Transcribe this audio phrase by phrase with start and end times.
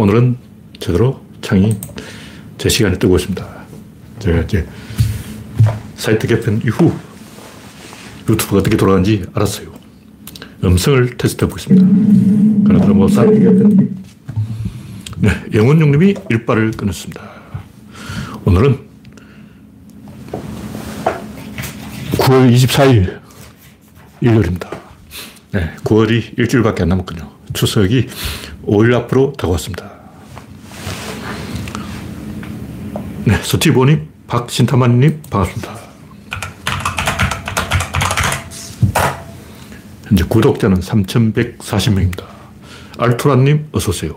[0.00, 0.38] 오늘은
[0.78, 1.78] 제대로 창이
[2.56, 3.46] 제 시간에 뜨고 있습니다.
[4.20, 4.66] 제가 이제
[5.94, 6.90] 사이트 개편 이후
[8.26, 9.74] 유튜브가 어떻게 돌아가는지 알았어요.
[10.64, 11.86] 음성을 테스트 해 보겠습니다.
[12.66, 13.94] 그러나 뭐 사이트 개편.
[15.18, 17.20] 네, 영원용님이 일발을 끊었습니다.
[18.46, 18.78] 오늘은
[22.12, 23.20] 9월 24일
[24.22, 24.70] 일요일입니다.
[25.52, 27.40] 네, 9월이 일주일밖에 안 남았군요.
[27.52, 28.06] 추석이
[28.66, 29.99] 5일 앞으로 다가왔습니다.
[33.24, 35.78] 네, 서티보님, 박신타만님, 반갑습니다.
[40.06, 42.24] 현재 구독자는 3,140명입니다.
[42.98, 44.14] 알토라님, 어서오세요.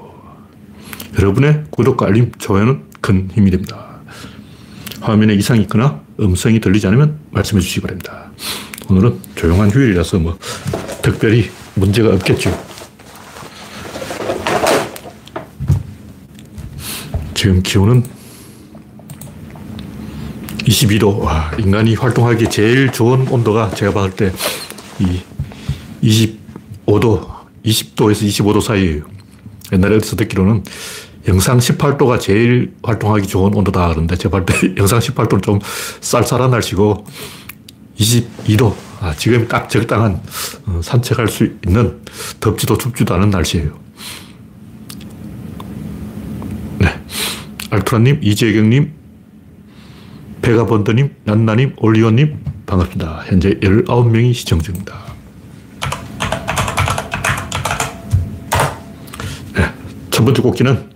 [1.18, 4.00] 여러분의 구독과 알림, 좋아요는 큰 힘이 됩니다.
[5.02, 8.32] 화면에 이상이 있거나 음성이 들리지 않으면 말씀해 주시기 바랍니다.
[8.90, 10.38] 오늘은 조용한 휴일이라서 뭐
[11.02, 12.58] 특별히 문제가 없겠죠.
[17.34, 18.23] 지금 기온은
[20.66, 21.20] 22도.
[21.20, 24.32] 와, 인간이 활동하기 제일 좋은 온도가 제가 봤을 때
[25.00, 26.38] 이
[26.86, 27.28] 25도,
[27.66, 29.04] 20도에서 25도 사이에요.
[29.72, 30.64] 옛날에 어디서 듣기로는
[31.28, 35.60] 영상 18도가 제일 활동하기 좋은 온도다 그러는데 제가 볼때 영상 18도는 좀
[36.02, 37.06] 쌀쌀한 날씨고
[37.98, 38.76] 22도.
[39.00, 40.22] 아, 지금 딱 적당한
[40.66, 42.02] 어, 산책할 수 있는
[42.40, 43.78] 덥지도 춥지도 않은 날씨예요.
[46.80, 47.02] 네.
[47.70, 48.94] 알트라님, 이재경님,
[50.44, 53.24] 베가번더님, 난나님, 올리오님, 반갑습니다.
[53.28, 54.94] 현재 19명이 시청 중입니다.
[59.56, 59.66] 네.
[60.12, 60.90] 첫 번째 곡기는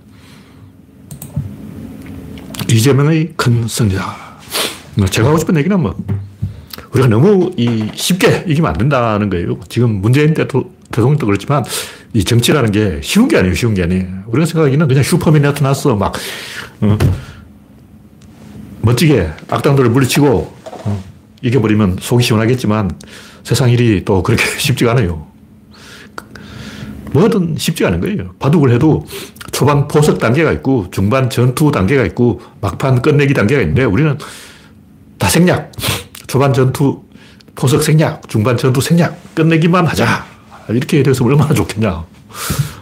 [2.69, 4.17] 이재명의 큰 승리다.
[4.95, 5.95] 뭐 제가 하고 싶은 얘기는 뭐,
[6.91, 9.57] 우리가 너무 이 쉽게 이기면 안 된다는 거예요.
[9.69, 11.63] 지금 문재인 대통령도 그렇지만
[12.13, 13.55] 이 정치라는 게 쉬운 게 아니에요.
[13.55, 14.23] 쉬운 게 아니에요.
[14.27, 15.95] 우리가 생각하기는 그냥 슈퍼맨이 나타났어.
[15.95, 16.13] 막,
[16.81, 16.97] 어,
[18.87, 21.03] 멋지게 악당들을 물리치고 어,
[21.41, 22.91] 이겨버리면 속이 시원하겠지만
[23.43, 25.27] 세상 일이 또 그렇게 쉽지가 않아요.
[27.11, 28.33] 뭐든 쉽지가 않은 거예요.
[28.39, 29.05] 바둑을 해도
[29.51, 34.17] 초반 포석 단계가 있고 중반 전투 단계가 있고 막판 끝내기 단계가 있는데 우리는
[35.17, 35.71] 다 생략.
[36.27, 37.03] 초반 전투
[37.55, 40.25] 포석 생략, 중반 전투 생략, 끝내기만 하자.
[40.69, 42.05] 이렇게 돼서 얼마나 좋겠냐.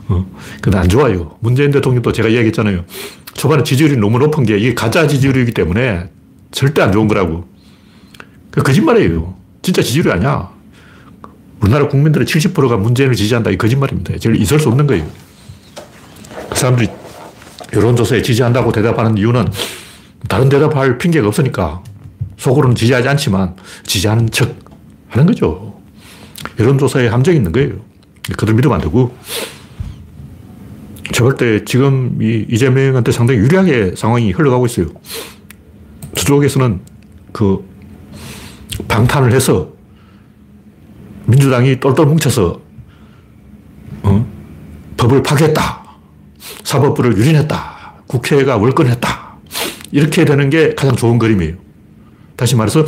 [0.07, 0.25] 어,
[0.61, 1.35] 근데 안 좋아요.
[1.39, 2.85] 문재인 대통령도 제가 이야기했잖아요.
[3.33, 6.09] 초반에 지지율이 너무 높은 게 이게 가짜 지지율이기 때문에
[6.51, 7.45] 절대 안 좋은 거라고.
[8.51, 9.35] 그 거짓말이에요.
[9.61, 10.49] 진짜 지지율이 아니야.
[11.59, 13.49] 우리나라 국민들의 70%가 문재인을 지지한다.
[13.49, 14.17] 이 거짓말입니다.
[14.19, 15.05] 제일 있을 수 없는 거예요.
[16.49, 16.87] 그 사람들이
[17.73, 19.47] 여론조사에 지지한다고 대답하는 이유는
[20.29, 21.81] 다른 대답할 핑계가 없으니까
[22.37, 24.55] 속으로는 지지하지 않지만 지지하는 척
[25.09, 25.79] 하는 거죠.
[26.59, 27.73] 여론조사에 함정이 있는 거예요.
[28.37, 29.15] 그들 믿으면 안 되고.
[31.15, 34.87] 제가 때 지금 이 이재명한테 상당히 유리하게 상황이 흘러가고 있어요.
[36.13, 36.81] 저쪽에서는
[37.31, 37.65] 그
[38.89, 39.71] 방탄을 해서
[41.25, 42.59] 민주당이 똘똘 뭉쳐서
[44.03, 44.27] 어?
[44.97, 45.85] 법을 파괴했다.
[46.65, 47.93] 사법부를 유린했다.
[48.07, 49.37] 국회가 월권했다.
[49.93, 51.55] 이렇게 되는 게 가장 좋은 그림이에요.
[52.35, 52.85] 다시 말해서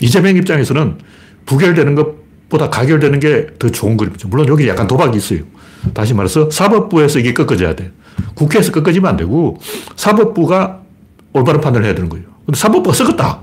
[0.00, 0.98] 이재명 입장에서는
[1.46, 4.26] 부결되는 것보다 가결되는 게 더 좋은 그림이죠.
[4.26, 5.42] 물론 여기 약간 도박이 있어요.
[5.92, 7.92] 다시 말해서 사법부에서 이게 꺾어져야 돼.
[8.34, 9.58] 국회에서 꺾어지면 안 되고
[9.96, 10.80] 사법부가
[11.32, 12.26] 올바른 판단을 해야 되는 거예요.
[12.46, 13.40] 근데 사법부가 썩었다.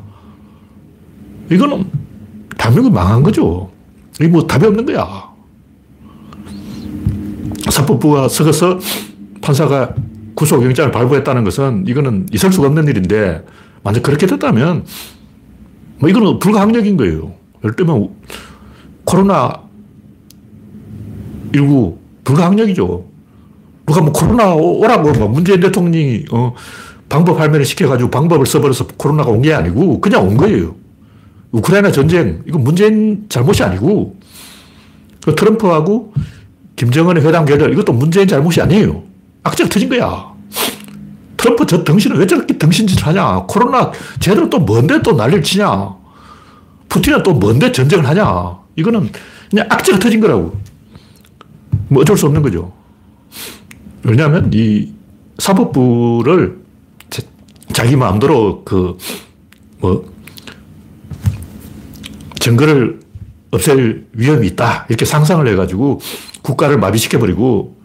[1.52, 1.86] 이거는
[2.58, 3.72] 대한민국 망한 거죠.
[4.20, 5.30] 이게 뭐 답이 없는 거야.
[7.70, 8.80] 사법부가 썩어서
[9.42, 9.94] 판사가
[10.36, 13.46] 구속영장을 발부했다는 것은 이거는 있을 수가 없는 일인데
[13.84, 14.86] 만약 그렇게 됐다면
[16.00, 17.34] 뭐 이거는 불가항력인 거예요.
[17.64, 18.10] 예를 들면
[19.04, 19.62] 코로나
[21.54, 22.01] 19
[22.32, 23.06] 불가항력이죠.
[23.86, 26.54] 누가 뭐 코로나 오라고 뭐 문재인 대통령이 어
[27.10, 30.76] 방법 할매를 시켜가지고 방법을 써버려서 코로나가 온 게 아니고 그냥 온 거예요.
[31.52, 34.16] 우크라이나 전쟁 이건 문재인 잘못이 아니고
[35.26, 36.14] 그 트럼프하고
[36.78, 39.04] 김정은의 회담 결렬 이것도 문재인 잘못이 아니에요.
[39.44, 40.32] 악재가 터진 거야.
[41.36, 43.44] 트럼프 저 덩신은 왜 저렇게 덩신짓을 하냐.
[43.48, 45.96] 코로나 제대로 또 뭔데 또 난리를 치냐.
[46.88, 48.58] 푸틴은 또 뭔데 전쟁을 하냐.
[48.76, 49.10] 이거는
[49.50, 50.61] 그냥 악재가 터진 거라고.
[51.92, 52.72] 뭐 어쩔 수 없는 거죠.
[54.04, 54.94] 왜냐하면 이
[55.38, 56.58] 사법부를
[57.74, 58.98] 자기 마음대로 그,
[59.80, 60.10] 뭐,
[62.40, 63.02] 증거를
[63.52, 64.86] 없앨 위험이 있다.
[64.88, 66.00] 이렇게 상상을 해가지고
[66.42, 67.76] 국가를 마비시켜버리고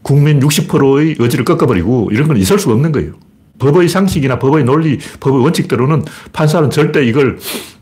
[0.00, 3.12] 국민 60%의 의지를 꺾어버리고 이런 건 있을 수가 없는 거예요.
[3.58, 7.38] 법의 상식이나 법의 논리, 법의 원칙대로는 판사는 절대 이걸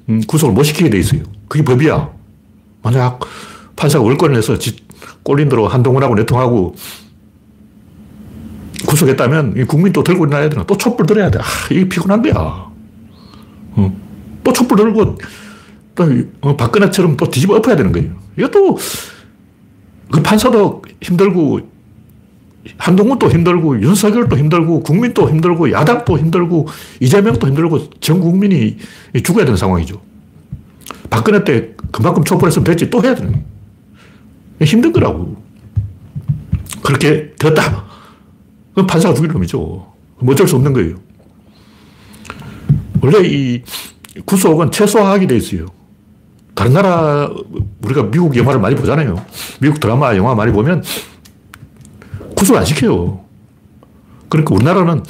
[0.08, 1.22] 음, 구속을 못 시키게 돼 있어요.
[1.46, 2.10] 그게 법이야.
[2.82, 3.20] 만약
[3.76, 4.58] 판사가 월권을 해서
[5.22, 6.74] 꼴린 대로 한동훈하고 내통하고
[8.86, 10.64] 구속했다면 국민 또 들고 일어나야 되나?
[10.64, 11.38] 또 촛불 들어야 돼.
[11.38, 12.34] 아, 이게 피곤한 거야.
[12.34, 13.96] 어.
[14.42, 15.18] 또 촛불 들고
[15.94, 16.04] 또
[16.40, 18.12] 어, 박근혜처럼 또 뒤집어 엎어야 되는 거예요.
[18.38, 18.78] 이것도
[20.10, 21.60] 그 판사도 힘들고
[22.76, 26.68] 한동훈도 힘들고 윤석열도 힘들고 국민도 힘들고 야당도 힘들고
[27.00, 28.78] 이재명도 힘들고 전 국민이
[29.22, 30.00] 죽어야 되는 상황이죠.
[31.08, 33.44] 박근혜 때 그만큼 촛불했으면 됐지 또 해야 되는 거예요.
[34.64, 35.36] 힘든 거라고.
[36.82, 37.84] 그렇게 되었다.
[38.74, 39.86] 그럼 판사가 죽일 놈이죠.
[40.26, 40.96] 어쩔 수 없는 거예요.
[43.02, 43.62] 원래 이
[44.24, 45.66] 구속은 최소화하게 돼 있어요.
[46.54, 47.30] 다른 나라,
[47.82, 49.24] 우리가 미국 영화를 많이 보잖아요.
[49.60, 50.82] 미국 드라마, 영화 많이 보면
[52.36, 53.24] 구속 안 시켜요.
[54.28, 55.02] 그러니까 우리나라는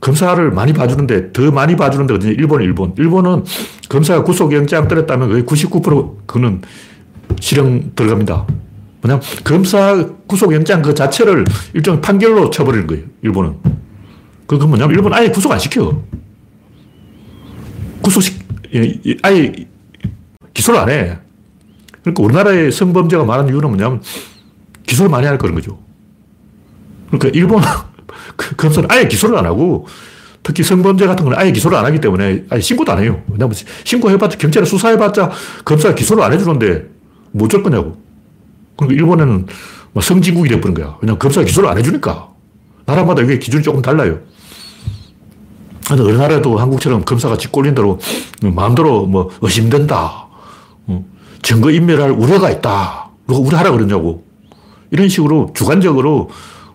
[0.00, 2.94] 검사를 많이 봐주는데 더 많이 봐주는데 어디 일본, 일본.
[2.96, 3.44] 일본은
[3.88, 6.62] 검사가 구속영장 때렸다면 거의 99% 그는
[7.40, 8.46] 실형 들어갑니다.
[9.00, 11.44] 뭐냐면 검사 구속영장 그 자체를
[11.74, 13.04] 일종의 판결로 쳐버리는 거예요.
[13.22, 13.58] 일본은.
[14.46, 16.02] 그건 뭐냐면 일본 아예 구속 안 시켜.
[18.00, 18.38] 구속 시,
[19.22, 19.52] 아예
[20.54, 21.18] 기소를 안 해.
[22.02, 24.02] 그러니까 우리나라에 성범죄가 많은 이유는 뭐냐면
[24.86, 25.78] 기소를 많이 할 그런 거죠.
[27.08, 27.62] 그러니까 일본
[28.36, 29.86] 그 검사는 아예 기소를 안 하고
[30.42, 33.22] 특히 성범죄 같은 건 아예 기소를 안 하기 때문에 아예 신고도 안 해요.
[33.28, 33.54] 왜냐면
[33.84, 35.32] 신고해봤자 경찰에 수사해봤자
[35.64, 36.86] 검사가 기소를 안 해주는데
[37.32, 38.05] 뭐 어쩔 거냐고.
[38.76, 39.46] 그러니까 일본에는
[39.92, 40.96] 뭐 성진국이 돼버린 거야.
[41.00, 42.28] 왜냐면 검사가 기소를 안 해주니까.
[42.84, 44.20] 나라마다 이게 기준이 조금 달라요.
[45.88, 47.98] 근데 어느 나라도 한국처럼 검사가 짓골린 대로
[48.42, 50.26] 마음대로 뭐 의심된다.
[50.86, 51.04] 어,
[51.42, 53.10] 증거 인멸할 우려가 있다.
[53.26, 54.24] 누가 우려하라 그러냐고.
[54.90, 56.30] 이런 식으로 주관적으로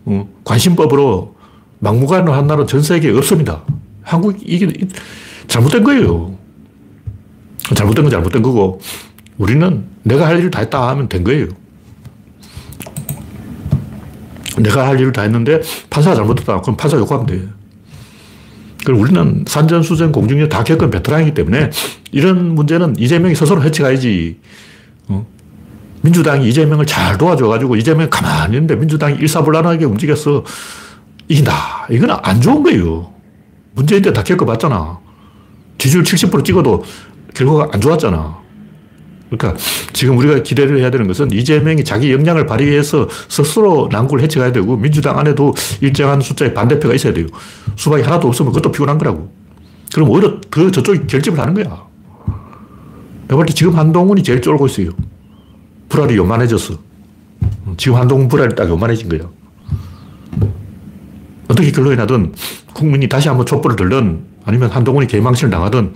[0.06, 1.36] 어, 관심법으로
[1.80, 3.62] 막무가내로 한 나라는 전 세계에 없습니다.
[4.02, 4.72] 한국 이게
[5.48, 6.36] 잘못된 거예요.
[7.76, 8.80] 잘못된 건 잘못된 거고
[9.38, 11.48] 우리는 내가 할 일을 다 했다 하면 된 거예요.
[14.58, 16.62] 내가 할 일을 다 했는데 판사가 잘못했다.
[16.62, 17.42] 그럼 판사 욕하면 돼.
[18.84, 21.70] 그리고 우리는 산전수전 공중전 다 겪은 베테랑이기 때문에
[22.12, 24.40] 이런 문제는 이재명이 스스로 헤쳐가야지.
[25.08, 25.26] 어?
[26.02, 30.44] 민주당이 이재명을 잘 도와줘가지고 이재명이 가만히 있는데 민주당이 일사불란하게 움직여서
[31.28, 31.88] 이긴다.
[31.92, 33.14] 이건 안 좋은 거예요.
[33.74, 35.00] 문재인 때 다 겪어봤잖아.
[35.78, 36.84] 지지율 70% 찍어도
[37.36, 38.41] 결과가 안 좋았잖아.
[39.32, 39.58] 그러니까
[39.94, 45.18] 지금 우리가 기대를 해야 되는 것은 이재명이 자기 역량을 발휘해서 스스로 난구를 해쳐가야 되고 민주당
[45.18, 47.28] 안에도 일정한 숫자의 반대표가 있어야 돼요.
[47.78, 49.32] 수박이 하나도 없으면 그것도 피곤한 거라고.
[49.94, 51.64] 그럼 오히려 더 저쪽이 결집을 하는 거야.
[51.64, 54.90] 내가 볼 때 지금 한동훈이 제일 쫄고 있어요.
[55.88, 56.74] 불알이 요만해졌어.
[57.78, 59.22] 지금 한동훈 불알이 딱 요만해진 거야.
[61.48, 62.34] 어떻게 결론이 나든
[62.74, 65.94] 국민이 다시 한번 촛불을 들든 아니면 한동훈이 개망신을 당하든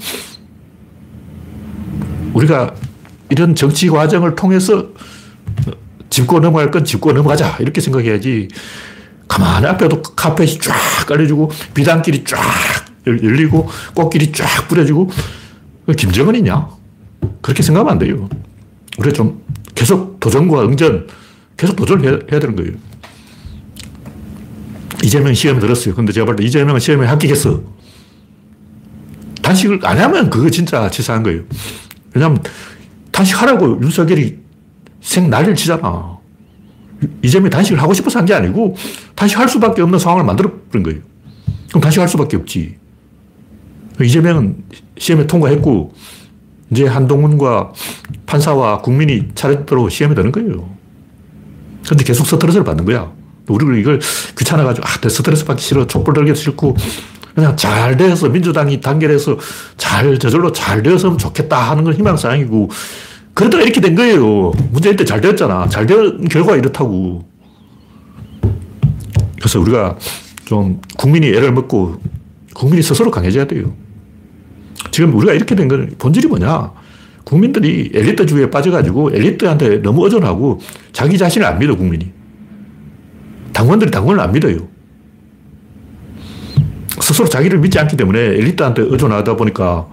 [2.34, 2.74] 우리가
[3.30, 4.88] 이런 정치 과정을 통해서
[6.10, 7.58] 짚고 넘어갈 건 짚고 넘어가자.
[7.60, 8.48] 이렇게 생각해야지.
[9.28, 10.76] 가만히 앞에도 카펫이 쫙
[11.08, 12.40] 깔려주고, 비단길이 쫙
[13.08, 15.10] 열리고, 꽃길이 쫙 뿌려지고,
[15.98, 16.70] 김정은이냐?
[17.42, 18.30] 그렇게 생각하면 안 돼요.
[18.98, 19.44] 우리가 좀
[19.74, 21.08] 계속 도전과 응전,
[21.58, 22.72] 계속 도전을 해야, 되는 거예요.
[25.04, 25.96] 이재명 시험 들었어요.
[25.96, 27.62] 근데 제가 볼 때 이재명은 시험에 합격했어.
[29.42, 31.42] 단식을 안 하면 그거 진짜 치사한 거예요.
[32.14, 32.42] 왜냐면
[33.16, 34.38] 단식 하라고 윤석열이
[35.02, 36.18] 생 난리를 치잖아.
[37.24, 38.76] 이재명이 단식을 하고 싶어서 한 게 아니고
[39.16, 41.00] 단식할 수밖에 없는 상황을 만들어버린 거예요.
[41.70, 42.76] 그럼 단식할 수밖에 없지.
[44.02, 44.66] 이재명은
[44.98, 45.94] 시험에 통과했고
[46.72, 47.72] 이제 한동훈과
[48.26, 50.70] 판사와 국민이 차례대로 시험에 드는 거예요.
[51.88, 53.14] 근데 계속 스트레스를 받는 거야.
[53.48, 54.02] 우리는 이걸
[54.38, 55.86] 귀찮아가지고, 아, 스트레스 받기 싫어.
[55.86, 56.76] 촛불 들기 싫고,
[57.36, 59.38] 그냥 잘 돼서 민주당이 단결해서
[59.78, 62.70] 잘 저절로 잘 되었으면 좋겠다 하는 건 희망사항이고
[63.34, 64.54] 그러다가 이렇게 된 거예요.
[64.72, 65.68] 문재인 때 잘 되었잖아.
[65.68, 67.28] 잘 된 결과가 이렇다고.
[69.38, 69.98] 그래서 우리가
[70.46, 71.98] 좀 국민이 애를 먹고
[72.54, 73.74] 국민이 스스로 강해져야 돼요.
[74.92, 76.72] 지금 우리가 이렇게 된 건 본질이 뭐냐?
[77.26, 80.60] 국민들이 엘리트주의에 빠져가지고 엘리트한테 너무 의존하고
[80.94, 82.12] 자기 자신을 안 믿어, 국민이.
[83.52, 84.68] 당원들이 당원을 안 믿어요.
[87.16, 89.88] 스스로 자기를 믿지 않기 때문에 엘리트한테 의존하다 보니까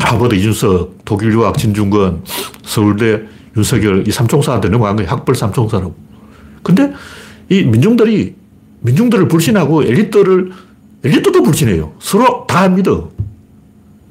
[0.00, 2.24] 하버드 이준석, 독일 유학 진중권,
[2.64, 3.22] 서울대
[3.56, 5.08] 윤석열 이 삼총사한테 넘어간 거예요.
[5.08, 5.94] 학벌 삼총사라고.
[6.64, 6.92] 근데
[7.48, 8.34] 이 민중들이
[8.80, 10.50] 민중들을 불신하고 엘리트를
[11.04, 11.92] 엘리트도 불신해요.
[12.00, 13.10] 서로 다 믿어.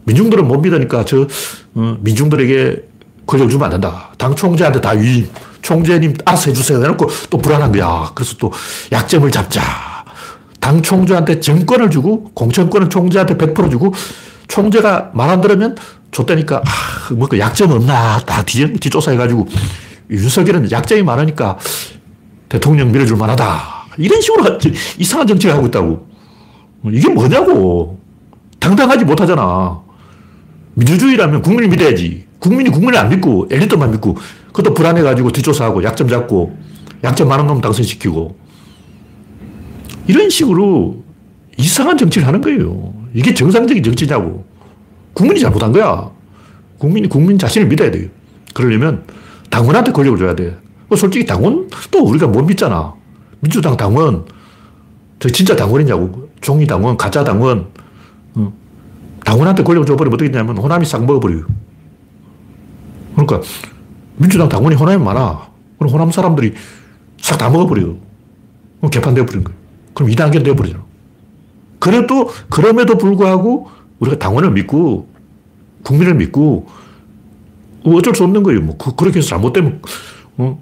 [0.05, 1.27] 민중들은 못 믿으니까 저
[1.73, 2.83] 어, 민중들에게
[3.27, 4.13] 권력 주면 안 된다.
[4.17, 5.27] 당 총재한테 다 위임.
[5.61, 6.81] 총재님 알아서 해주세요.
[6.81, 8.11] 해놓고 또 불안한 거야.
[8.15, 8.53] 그래서 또
[8.93, 9.94] 약점을 잡자.
[10.65, 13.93] 당 총재한테 정권을 주고 공천권은 총재한테 100% 주고
[14.47, 15.75] 총재가 말 안 들으면
[16.09, 19.47] 줬다니까 아, 뭐그 약점 없나 다 뒤, 쫓아해가지고
[20.09, 21.59] 윤석열은 약점이 많으니까
[22.49, 23.61] 대통령 밀어줄 만하다
[23.99, 24.57] 이런 식으로
[24.97, 26.07] 이상한 정치를 하고 있다고.
[26.91, 27.99] 이게 뭐냐고.
[28.59, 29.79] 당당하지 못하잖아.
[30.73, 32.25] 민주주의라면 국민을 믿어야지.
[32.39, 34.17] 국민이 국민을 안 믿고 엘리트만 믿고
[34.47, 36.57] 그것도 불안해가지고 뒷조사하고 약점 잡고
[37.03, 38.44] 약점 많은 놈 당선시키고
[40.07, 41.03] 이런 식으로
[41.57, 42.93] 이상한 정치를 하는 거예요.
[43.13, 44.45] 이게 정상적인 정치냐고.
[45.13, 46.11] 국민이 잘못한 거야.
[46.77, 48.09] 국민이 국민 자신을 믿어야 돼요.
[48.53, 49.03] 그러려면
[49.49, 50.57] 당원한테 권력을 줘야 돼.
[50.87, 52.93] 뭐 솔직히 당원 또 우리가 못 믿잖아.
[53.39, 54.25] 민주당 당원,
[55.19, 56.29] 저 진짜 당원이냐고.
[56.41, 57.67] 종이 당원, 가짜 당원.
[58.35, 58.53] 어.
[59.23, 61.45] 당원한테 권력을 줘버리면 어떻게 되냐면 호남이 싹 먹어버려요.
[63.15, 63.41] 그러니까
[64.17, 65.47] 민주당 당원이 호남에 많아.
[65.79, 66.53] 그럼 호남 사람들이
[67.21, 67.97] 싹 다 먹어버려요.
[68.79, 69.64] 그럼 개판되어 버린 거예요.
[69.95, 70.83] 그럼 2단계 되어버리잖아.
[71.79, 75.09] 그래도, 그럼에도 불구하고 우리가 당원을 믿고
[75.83, 76.67] 국민을 믿고
[77.83, 78.61] 어쩔 수 없는 거예요.
[78.61, 79.81] 뭐, 그, 렇게 해서 잘못되면,
[80.37, 80.59] 어?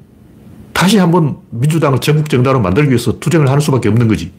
[0.72, 4.32] 다시 한번 민주당을 전국 정당으로 만들기 위해서 투쟁을 하는 수밖에 없는 거지.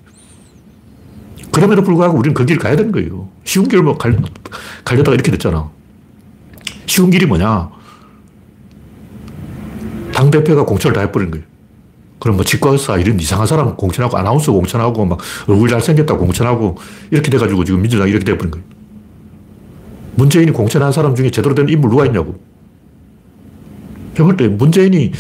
[1.51, 3.29] 그럼에도 불구하고 우리는 그 길을 가야 되는 거예요.
[3.45, 4.21] 쉬운 길을 뭐 갈,
[4.85, 5.71] 가려다가 이렇게 됐잖아.
[6.87, 7.71] 쉬운 길이 뭐냐?
[10.13, 11.47] 당대표가 공천을 다 해버린 거예요.
[12.25, 16.75] 그럼 뭐 치과 의사 이런 이상한 사람 공천하고 아나운서 공천하고 막 얼굴 잘생겼다 공천하고
[17.11, 18.65] 이렇게 돼가지고 지금 민주당 이렇게 돼버린 거예요.
[20.15, 22.37] 문재인이 공천한 사람 중에 제대로 된 인물 누가 있냐고.
[24.17, 25.13] 제가 볼때 문재인이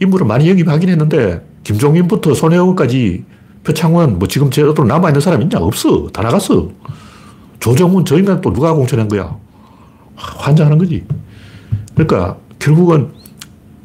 [0.00, 3.24] 인물을 많이 영입하긴 했는데 김종인부터 손혜원까지
[3.64, 5.60] 표창원 뭐 지금 제대로 남아있는 사람 있냐?
[5.60, 6.08] 없어.
[6.12, 6.68] 다 나갔어.
[7.58, 9.34] 조정훈 저 인간 또 누가 공천한 거야?
[10.14, 11.06] 환장하는 거지.
[11.94, 13.12] 그러니까 결국은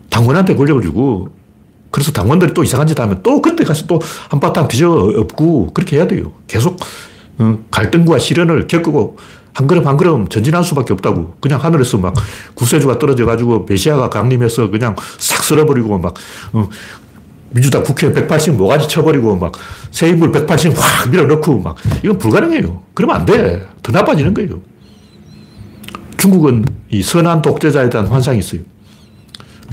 [0.10, 1.39] 당원한테 권력을 주고
[1.92, 6.08] 그래서 당원들이 또 이상한 짓 하면 또 그때 가서 또 한바탕 뒤져 엎고 그렇게 해야
[6.08, 6.34] 돼요.
[6.48, 6.80] 계속
[7.38, 9.18] 어, 갈등과 시련을 겪고
[9.54, 11.36] 한 걸음 한 걸음 전진할 수밖에 없다고.
[11.42, 12.14] 그냥 하늘에서 막
[12.54, 16.14] 구세주가 떨어져가지고 메시아가 강림해서 그냥 싹 쓸어버리고 막,
[16.54, 16.70] 어,
[17.52, 19.54] 민주당 국회 180 모가지 쳐버리고 막
[19.92, 22.84] 새 인물 180 확 밀어넣고 막 이건 불가능해요.
[22.94, 23.66] 그러면 안 돼.
[23.82, 24.62] 더 나빠지는 거예요.
[26.18, 28.62] 중국은 이 선한 독재자에 대한 환상이 있어요.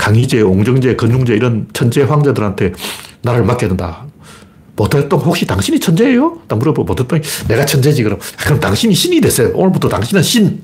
[0.07, 2.71] 강희제, 옹정제, 건중제 이런 천재 황제들한테
[3.23, 4.05] 나라를 맡겨야 된다.
[4.77, 6.43] 모태똥 혹시 당신이 천재예요?
[6.47, 9.51] 딱 물어보고 모태똥이 내가 천재지 그럼 그럼 당신이 신이 됐어요.
[9.53, 10.61] 오늘부터 당신은 신.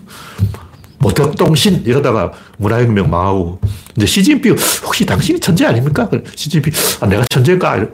[0.99, 3.59] 모태똥 신 이러다가 문화혁명 망하고
[3.97, 6.09] 이제 시진핑 혹시 당신이 천재 아닙니까?
[6.35, 6.71] 시진핑
[7.01, 7.85] 아, 내가 천재인가?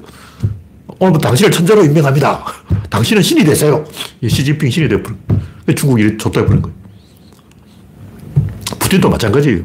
[1.00, 2.46] 오늘부터 당신을 천재로 임명합니다.
[2.92, 3.84] 당신은 신이 되세요.
[4.28, 5.18] 시진핑 신이 되버린
[5.76, 6.78] 중국이 좋다 해버린 거예요.
[8.78, 9.64] 푸틴도 마찬가지예요.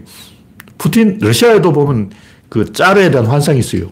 [0.79, 2.11] 푸틴, 러시아에도 보면
[2.49, 3.91] 그 짤에 대한 환상이 있어요.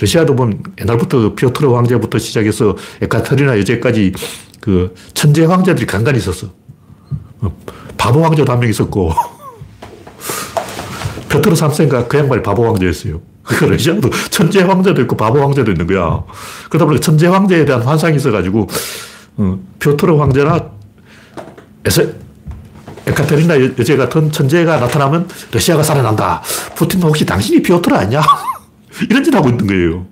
[0.00, 4.12] 러시아도 보면 옛날부터 그 피오트르 황제부터 시작해서 에카테리나 여제까지
[4.60, 6.48] 그 천재 황제들이 간간히 있었어.
[7.40, 7.56] 어,
[7.96, 9.12] 바보 황제도 한 명 있었고,
[11.28, 13.20] 피오트르 3세인가 그 양반이 바보 황제였어요.
[13.42, 16.22] 그 러시아도 천재 황제도 있고 바보 황제도 있는 거야.
[16.68, 18.68] 그러다 보니까 천재 황제에 대한 환상이 있어가지고,
[19.38, 20.70] 어, 피오트르 황제나
[21.84, 22.14] 에세,
[23.08, 26.42] 에카테리나 여제 같은 천재가 나타나면 러시아가 살아난다.
[26.74, 28.20] 푸틴 혹시 당신이 피오트르 아니냐?
[29.08, 30.06] 이런 짓 하고 있는 거예요.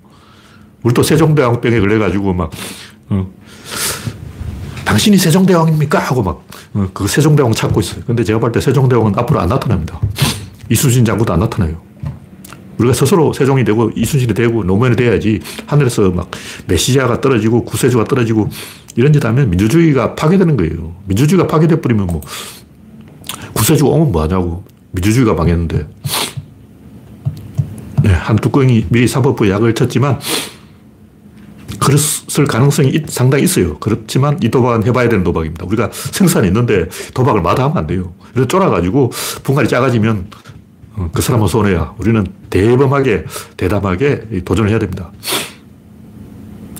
[0.82, 2.50] 우리 또 세종대왕병에 걸려가지고 막,
[3.10, 3.26] 어,
[4.84, 5.98] 당신이 세종대왕입니까?
[5.98, 8.02] 하고 막, 어, 그 세종대왕 찾고 있어요.
[8.06, 10.00] 근데 제가 볼 때 세종대왕은 앞으로 안 나타납니다.
[10.70, 11.80] 이순신 장군도 안 나타나요.
[12.78, 16.30] 우리가 스스로 세종이 되고 이순신이 되고 노무현이 돼야지 하늘에서 막
[16.66, 18.50] 메시아가 떨어지고 구세주가 떨어지고
[18.96, 20.94] 이런 짓 하면 민주주의가 파괴되는 거예요.
[21.06, 22.20] 민주주의가 파괴돼 버리면 뭐
[23.66, 24.62] 구세주가 오면 뭐 하냐고.
[24.92, 25.88] 민주주의가 망했는데.
[28.04, 30.20] 네, 한 뚜껑이 미리 사법부에 약을 쳤지만
[31.80, 33.76] 그랬을 가능성이 상당히 있어요.
[33.78, 35.66] 그렇지만 이 도박은 해봐야 되는 도박입니다.
[35.66, 38.14] 우리가 생산이 있는데 도박을 마다하면 안 돼요.
[38.36, 39.10] 이렇게 쫄아가지고
[39.42, 40.28] 분갈이 작아지면
[40.94, 41.94] 어, 그 사람은 손해야.
[41.98, 43.24] 우리는 대범하게,
[43.56, 45.10] 대담하게 도전을 해야 됩니다.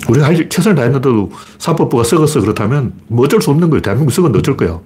[0.07, 3.81] 우리가 할 최선을 다했는데도 사법부가 썩어서 그렇다면 뭐 어쩔 수 없는 거예요.
[3.81, 4.79] 대한민국 썩었는데 어쩔 거야.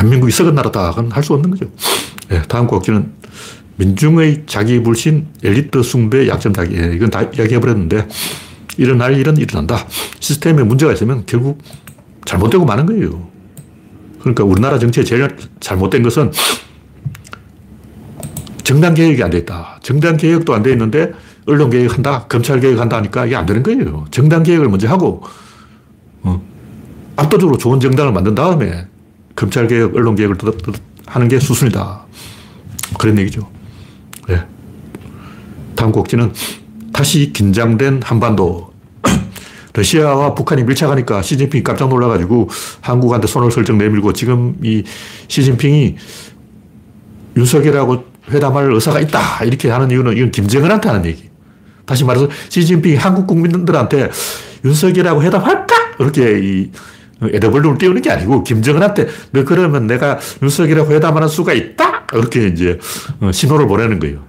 [0.00, 0.90] 대한민국이 썩은 나라다.
[0.90, 1.66] 그건 할 수 없는 거죠.
[2.28, 3.12] 네, 다음 곡지는
[3.76, 6.76] 민중의 자기 불신, 엘리트 숭배, 약점 자기.
[6.76, 8.08] 예, 이건 다 이야기해버렸는데,
[8.76, 9.86] 일어날 일은 일어난다.
[10.20, 11.62] 시스템에 문제가 있으면 결국
[12.24, 13.28] 잘못되고 마는 거예요.
[14.20, 15.28] 그러니까 우리나라 정치에 제일
[15.60, 16.30] 잘못된 것은
[18.62, 19.80] 정당 개혁이 안 돼 있다.
[19.82, 21.12] 정당 개혁도 안 돼 있는데
[21.46, 24.04] 언론 개혁한다, 검찰 개혁한다 하니까 이게 안 되는 거예요.
[24.10, 25.22] 정당 개혁을 먼저 하고,
[26.22, 26.40] 어,
[27.16, 28.86] 압도적으로 좋은 정당을 만든 다음에
[29.40, 30.36] 검찰 개혁, 언론 개혁을
[31.06, 32.04] 하는 게 수순이다.
[32.98, 33.48] 그런 얘기죠.
[34.28, 34.38] 네.
[35.74, 36.30] 다음 곡지는
[36.92, 38.70] 다시 긴장된 한반도.
[39.72, 42.50] 러시아와 북한이 밀착하니까 시진핑이 깜짝 놀라가지고
[42.82, 44.84] 한국한테 손을 슬쩍 내밀고 지금 이
[45.28, 45.96] 시진핑이
[47.38, 49.44] 윤석열하고 회담할 의사가 있다.
[49.44, 51.30] 이렇게 하는 이유는 이건 김정은한테 하는 얘기.
[51.86, 54.10] 다시 말해서 시진핑이 한국 국민들한테
[54.66, 55.74] 윤석열하고 회담할까?
[55.98, 56.70] 이렇게 이
[57.22, 62.06] 에더블룸을 띄우는 게 아니고 김정은한테 너 그러면 내가 윤석열하고 회담하는 수가 있다?
[62.12, 62.78] 이렇게 이제
[63.20, 64.24] 어, 신호를 보내는 거예요.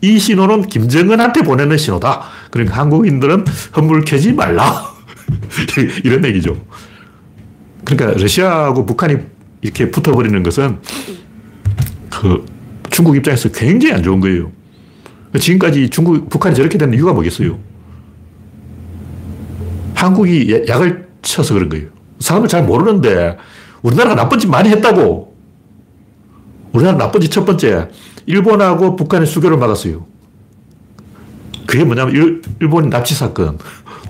[0.00, 2.22] 이 신호는 김정은한테 보내는 신호다.
[2.50, 3.44] 그러니까 한국인들은
[3.76, 4.94] 헛물 캐지 말라.
[6.04, 6.56] 이런 얘기죠.
[7.84, 9.16] 그러니까 러시아하고 북한이
[9.62, 10.78] 이렇게 붙어버리는 것은
[12.10, 12.44] 그
[12.90, 14.52] 중국 입장에서 굉장히 안 좋은 거예요.
[15.38, 17.58] 지금까지 중국, 북한이 저렇게 된 이유가 뭐겠어요?
[19.94, 21.95] 한국이 약을 쳐서 그런 거예요.
[22.20, 23.36] 사람을 잘 모르는데
[23.82, 25.34] 우리나라가 나쁜 짓 많이 했다고.
[26.72, 27.88] 우리나라 나쁜 짓 첫 번째,
[28.26, 30.04] 일본하고 북한의 수교를 막았어요.
[31.66, 33.58] 그게 뭐냐면 일, 일본이 납치 사건.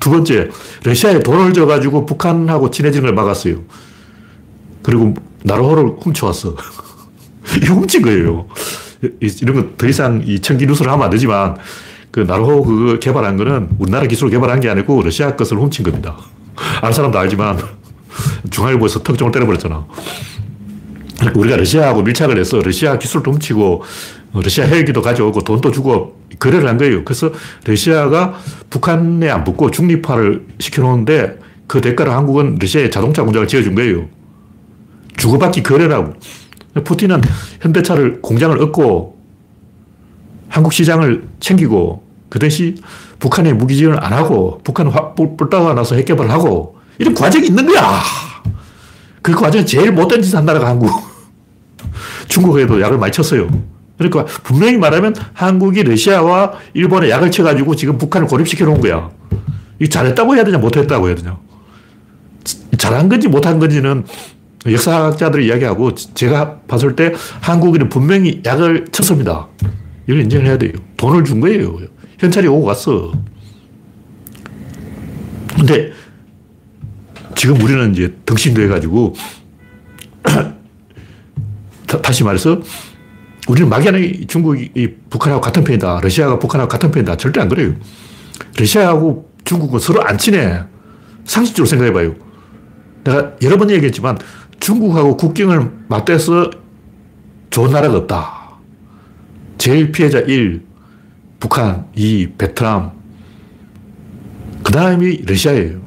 [0.00, 0.50] 두 번째,
[0.84, 3.62] 러시아에 돈을 줘가지고 북한하고 친해지는 걸 막았어요.
[4.82, 6.54] 그리고 나로호를 훔쳐왔어.
[7.62, 8.46] 이 훔친 거예요.
[9.20, 11.56] 이런 거 더 이상 이 청기 뉴스를 하면 안 되지만
[12.10, 16.16] 그 나로호 그거 개발한 거는 우리나라 기술을 개발한 게 아니고 러시아 것을 훔친 겁니다.
[16.80, 17.58] 아는 사람도 알지만
[18.50, 19.86] 중앙일보에서 특종을 때려버렸잖아.
[21.34, 23.82] 우리가 러시아하고 밀착을 해서 러시아 기술도 훔치고
[24.34, 27.04] 러시아 헬기도 가져오고 돈도 주고 거래를 한 거예요.
[27.04, 27.30] 그래서
[27.64, 28.34] 러시아가
[28.68, 34.06] 북한에 안 붙고 중립화를 시켜놓는데 그 대가로 한국은 러시아에 자동차 공장을 지어준 거예요.
[35.16, 36.14] 주고받기 거래라고.
[36.84, 37.22] 푸틴은
[37.62, 39.16] 현대차를 공장을 얻고
[40.48, 42.76] 한국 시장을 챙기고 그 대신
[43.18, 44.92] 북한에 무기 지원을 안 하고 북한은
[45.36, 48.00] 뿔따가 나서 핵 개발을 하고 이런 과정이 있는 거야.
[49.22, 50.90] 그 과정이 제일 못된 짓을 한 나라가 한국.
[52.28, 53.48] 중국에도 약을 많이 쳤어요.
[53.98, 59.10] 그러니까 분명히 말하면 한국이 러시아와 일본에 약을 쳐가지고 지금 북한을 고립시켜 놓은 거야.
[59.80, 61.38] 이 잘했다고 해야 되냐, 못했다고 해야 되냐.
[62.78, 64.04] 잘한 건지 못한 건지는
[64.66, 69.48] 역사학자들이 이야기하고 제가 봤을 때 한국인은 분명히 약을 쳤습니다.
[70.06, 70.72] 이걸 인정을 해야 돼요.
[70.96, 71.78] 돈을 준 거예요.
[72.18, 73.12] 현찰이 오고 갔어.
[75.56, 75.92] 근데
[77.36, 79.14] 지금 우리는 이제 덕심도 해가지고
[82.02, 82.60] 다시 말해서
[83.46, 86.00] 우리는 막연하게 중국이 북한하고 같은 편이다.
[86.02, 87.16] 러시아가 북한하고 같은 편이다.
[87.16, 87.74] 절대 안 그래요.
[88.58, 90.64] 러시아하고 중국은 서로 안 친해.
[91.24, 92.16] 상식적으로 생각해 봐요.
[93.04, 94.18] 내가 여러 번 얘기했지만
[94.58, 96.50] 중국하고 국경을 맞대서
[97.50, 98.58] 좋은 나라가 없다.
[99.58, 100.62] 제일 피해자 1,
[101.38, 102.92] 북한, 2, 베트남,
[104.64, 105.85] 그 다음이 러시아예요.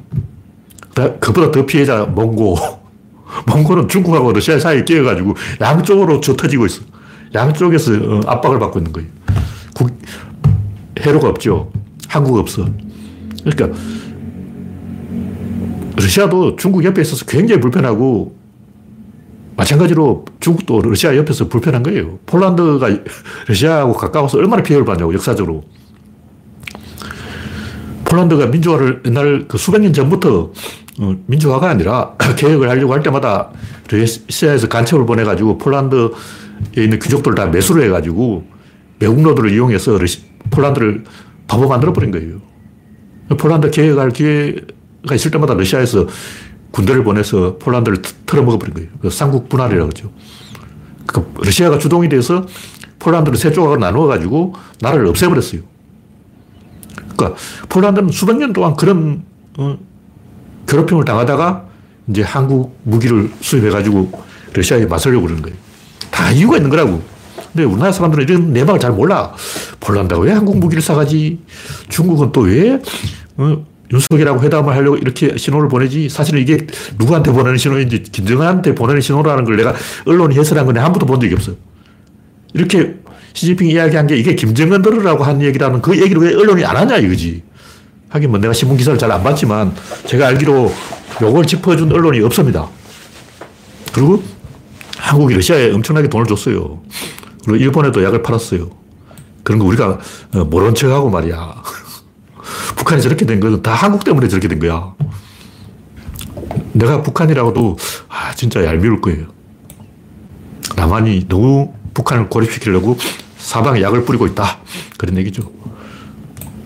[0.94, 2.56] 그보다 더 피해자 몽고.
[3.46, 6.82] 몽고는 중국하고 러시아 사이에 끼어가지고 양쪽으로 져 터지고 있어.
[7.34, 9.08] 양쪽에서 어, 압박을 받고 있는 거예요.
[9.74, 9.90] 국,
[10.98, 11.70] 해로가 없죠.
[12.08, 12.66] 한국 없어.
[13.44, 13.78] 그러니까
[15.96, 18.36] 러시아도 중국 옆에 있어서 굉장히 불편하고
[19.56, 22.18] 마찬가지로 중국도 러시아 옆에서 불편한 거예요.
[22.26, 22.88] 폴란드가
[23.46, 25.62] 러시아하고 가까워서 얼마나 피해를 받냐고, 역사적으로.
[28.10, 30.50] 폴란드가 민주화를 옛날 그 수백 년 전부터
[30.98, 33.50] 어, 민주화가 아니라 개혁을 하려고 할 때마다
[33.88, 36.08] 러시아에서 간첩을 보내가지고 폴란드에
[36.76, 38.44] 있는 귀족들 다 매수를 해가지고
[38.98, 39.98] 매국노들을 이용해서
[40.50, 41.04] 폴란드를
[41.46, 42.40] 바보 만들어버린 거예요.
[43.38, 46.08] 폴란드 개혁할 기회가 있을 때마다 러시아에서
[46.72, 48.88] 군대를 보내서 폴란드를 털어먹어버린 거예요.
[49.00, 50.12] 그 삼국 분할이라고 그러죠.
[51.06, 52.44] 그 러시아가 주동이 돼서
[52.98, 55.62] 폴란드를 세 조각으로 나누어가지고 나라를 없애버렸어요.
[57.20, 59.22] 그러니까 폴란드는 수백 년 동안 그런
[59.58, 59.78] 어,
[60.66, 61.66] 괴롭힘을 당하다가
[62.08, 64.10] 이제 한국 무기를 수입해가지고
[64.54, 65.56] 러시아에 맞서려고 그러는 거예요.
[66.10, 67.02] 다 이유가 있는 거라고.
[67.52, 69.32] 근데 우리나라 사람들은 이런 내막을 잘 몰라.
[69.80, 71.40] 폴란드가 왜 한국 무기를 사가지?
[71.88, 72.80] 중국은 또 왜
[73.36, 76.66] 어, 윤석열하고 회담을 하려고 이렇게 신호를 보내지 사실은 이게
[76.98, 79.74] 누구한테 보내는 신호인지 김정은한테 보내는 신호라는 걸 내가
[80.06, 81.52] 언론이 해설한 건한 번도 본 적이 없어.
[82.54, 82.96] 이렇게
[83.34, 87.42] 시진핑이 이야기한 게 이게 김정은 들으라고 한 얘기라는 그 얘기를 왜 언론이 안 하냐 이거지.
[88.08, 89.74] 하긴 뭐 내가 신문 기사를 잘 안 봤지만
[90.06, 90.72] 제가 알기로
[91.22, 92.68] 요걸 짚어준 언론이 없습니다.
[93.92, 94.22] 그리고
[94.98, 96.82] 한국이 러시아에 엄청나게 돈을 줬어요.
[97.44, 98.70] 그리고 일본에도 약을 팔았어요.
[99.42, 99.98] 그런 거 우리가
[100.34, 101.62] 어, 모른 척하고 말이야.
[102.76, 104.94] 북한이 저렇게 된 것은 다 한국 때문에 저렇게 된 거야.
[106.72, 107.76] 내가 북한이라고도,
[108.08, 109.26] 아, 진짜 얄미울 거예요.
[110.76, 112.96] 남한이 너무 북한을 고립시키려고
[113.36, 114.58] 사방에 약을 뿌리고 있다.
[114.96, 115.50] 그런 얘기죠.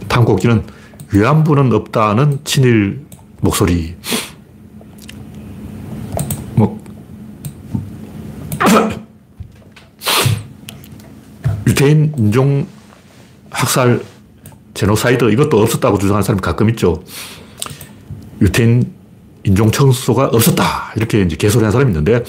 [0.08, 0.64] 탐곡기는
[1.12, 3.04] 위안부는 없다는 친일
[3.40, 3.96] 목소리.
[6.54, 6.82] 뭐,
[11.66, 12.66] 유태인 인종
[13.50, 14.02] 학살
[14.74, 17.02] 제노사이드 이것도 없었다고 주장하는 사람이 가끔 있죠.
[18.40, 18.92] 유태인
[19.44, 20.92] 인종 청소가 없었다.
[20.96, 22.24] 이렇게 이제 개소리 하는 사람이 있는데,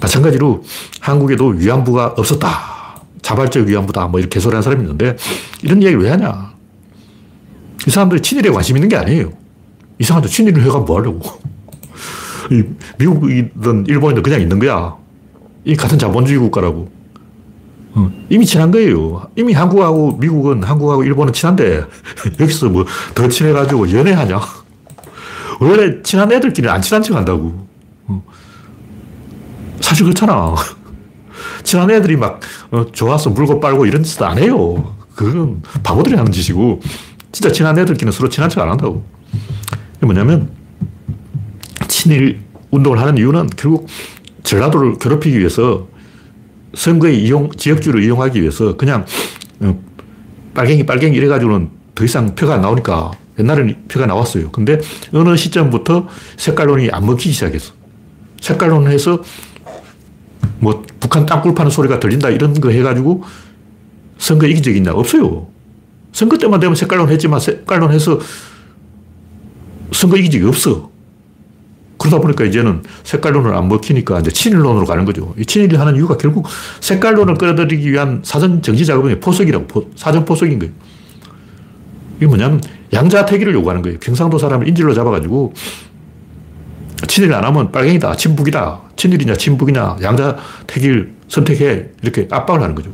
[0.00, 0.62] 마찬가지로
[1.00, 3.02] 한국에도 위안부가 없었다.
[3.22, 4.06] 자발적 위안부다.
[4.08, 5.16] 뭐 이렇게 개소리 하는 사람이 있는데
[5.62, 6.52] 이런 얘기를 왜 하냐.
[7.86, 9.32] 이 사람들이 친일에 관심 있는 게 아니에요.
[9.98, 11.20] 이상한데 친일을 해가 뭐 하려고.
[12.98, 14.96] 미국이든 일본이든 그냥 있는 거야.
[15.64, 16.90] 이 같은 자본주의 국가라고.
[17.94, 19.28] 어, 이미 친한 거예요.
[19.36, 21.84] 이미 한국하고 미국은 한국하고 일본은 친한데
[22.40, 22.84] 여기서 뭐
[23.14, 24.40] 더 친해가지고 연애하냐?
[25.60, 27.66] 원래 친한 애들끼리 안 친한 척 한다고.
[29.88, 29.94] 어.
[29.94, 30.54] 사실 그렇잖아.
[31.62, 34.94] 친한 애들이 막 어, 좋아서 물고 빨고 이런 짓도 안 해요.
[35.14, 36.80] 그건 바보들이 하는 짓이고
[37.32, 39.04] 진짜 친한 애들끼리는 서로 친한 척 안 한다고.
[40.00, 40.50] 뭐냐면
[41.88, 43.88] 친일 운동을 하는 이유는 결국
[44.44, 45.88] 전라도를 괴롭히기 위해서
[46.74, 49.06] 선거의 이용, 지역주를 이용하기 위해서 그냥
[49.60, 49.78] 어,
[50.54, 54.50] 빨갱이, 빨갱이 이래가지고는 더 이상 표가 안 나오니까 옛날에는 표가 나왔어요.
[54.50, 54.80] 근데
[55.12, 57.72] 어느 시점부터 색깔론이 안 먹히기 시작했어.
[58.40, 59.22] 색깔론 해서
[60.60, 63.22] 뭐 북한 땅굴 파는 소리가 들린다 이런 거 해가지고
[64.18, 64.92] 선거 이긴 적 있냐?
[64.92, 65.46] 없어요.
[66.12, 68.18] 선거 때만 되면 색깔론 했지만 색깔론 해서
[69.92, 70.90] 선거 이긴 적이 없어.
[71.98, 75.34] 그러다 보니까 이제는 색깔론을 안 먹히니까 이제 친일론으로 가는 거죠.
[75.36, 76.46] 이 친일이 하는 이유가 결국
[76.80, 80.72] 색깔론을 끌어들이기 위한 사전 정지 작업이 포석이라고, 포, 사전 포석인 거예요.
[82.18, 82.60] 이게 뭐냐면
[82.92, 83.98] 양자택일을 요구하는 거예요.
[83.98, 85.52] 경상도 사람을 인질로 잡아가지고
[87.06, 91.86] 친일 안 하면 빨갱이다, 친북이다, 친일이냐, 친북이냐, 양자 택일 선택해.
[92.02, 92.90] 이렇게 압박을 하는 거죠.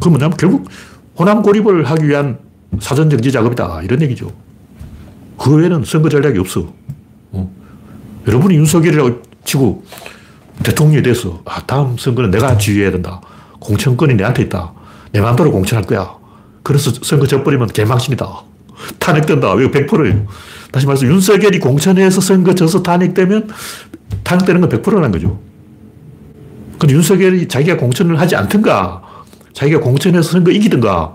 [0.00, 0.68] 그 뭐냐면 결국
[1.18, 2.38] 호남 고립을 하기 위한
[2.80, 3.82] 사전 정지 작업이다.
[3.82, 4.32] 이런 얘기죠.
[5.38, 6.72] 그 외에는 선거 전략이 없어.
[7.32, 7.50] 어.
[8.26, 9.84] 여러분이 윤석열이라고 치고
[10.62, 13.20] 대통령이 돼서 아, 다음 선거는 내가 지휘해야 된다.
[13.58, 14.72] 공천권이 내한테 있다.
[15.12, 16.14] 내 마음대로 공천할 거야.
[16.62, 18.26] 그래서 선거 져버리면 개망신이다.
[18.98, 19.52] 탄핵된다.
[19.54, 20.26] 왜 100%예요.
[20.72, 23.48] 다시 말해서 윤석열이 공천해서 선거 져서 탄핵되면
[24.24, 25.38] 탄핵되는 건 100%라는 거죠.
[26.78, 29.02] 근데 윤석열이 자기가 공천을 하지 않든가
[29.52, 31.14] 자기가 공천해서 선거 이기든가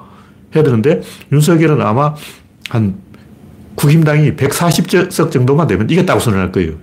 [0.56, 2.16] 해야 되는데 윤석열은 아마
[2.70, 2.96] 한
[3.76, 6.74] 국힘당이 140석 정도만 되면 이겼다고 선언할 거예요.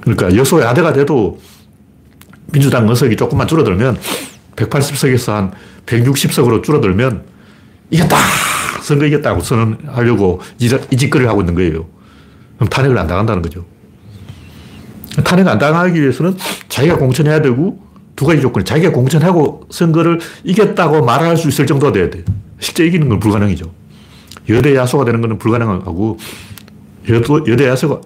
[0.00, 1.40] 그러니까 여소야대가 돼도
[2.52, 3.98] 민주당 의석이 조금만 줄어들면
[4.56, 5.52] 180석에서 한
[5.86, 7.24] 160석으로 줄어들면
[7.90, 8.16] 이겼다!
[8.86, 11.86] 선거 이겼다고 선언하려고 이 짓거리를 하고 있는 거예요.
[12.54, 13.64] 그럼 탄핵을 안 당한다는 거죠.
[15.24, 16.36] 탄핵 안 당하기 위해서는
[16.68, 17.80] 자기가 공천해야 되고
[18.14, 18.64] 두 가지 조건.
[18.64, 22.24] 자기가 공천하고 선거를 이겼다고 말할 수 있을 정도가 돼야 돼
[22.60, 23.72] 실제 이기는 건 불가능이죠.
[24.50, 26.18] 여대 야소가 되는 것은 불가능하고
[27.08, 28.00] 여도, 여대 야소가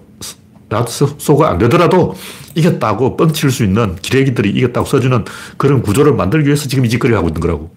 [0.71, 2.15] 야소가 안 되더라도
[2.55, 5.25] 이겼다고 뻥칠 수 있는 기레기들이 이겼다고 써주는
[5.57, 7.69] 그런 구조를 만들기 위해서 지금 이 짓거리를 하고 있는 거라고.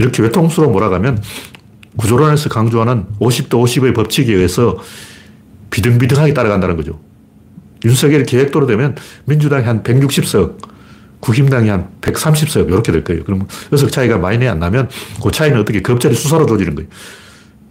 [0.00, 1.22] 이렇게 외통수로 몰아가면
[1.96, 4.78] 구조론에서 강조하는 50도 50의 법칙에 의해서
[5.70, 6.98] 비등비등하게 따라간다는 거죠.
[7.84, 10.56] 윤석열 계획대로 되면 민주당이 한 160석,
[11.20, 13.24] 국힘당이 한 130석 이렇게 될 거예요.
[13.24, 14.88] 그럼 의석 차이가 많이 안 나면
[15.22, 16.88] 그 차이는 어떻게 검찰이 수사로 조지는 거예요.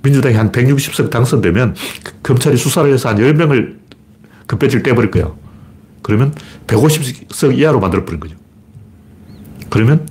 [0.04, 1.76] 민주당이 한 160석 당선되면
[2.22, 3.78] 검찰이 수사를 해서 한 10명을
[4.46, 5.32] 급배지를 떼버릴 거야.
[6.04, 6.34] 그러면
[6.68, 8.36] 150석 이하로 만들어버린 거죠.
[9.70, 10.08] 그러면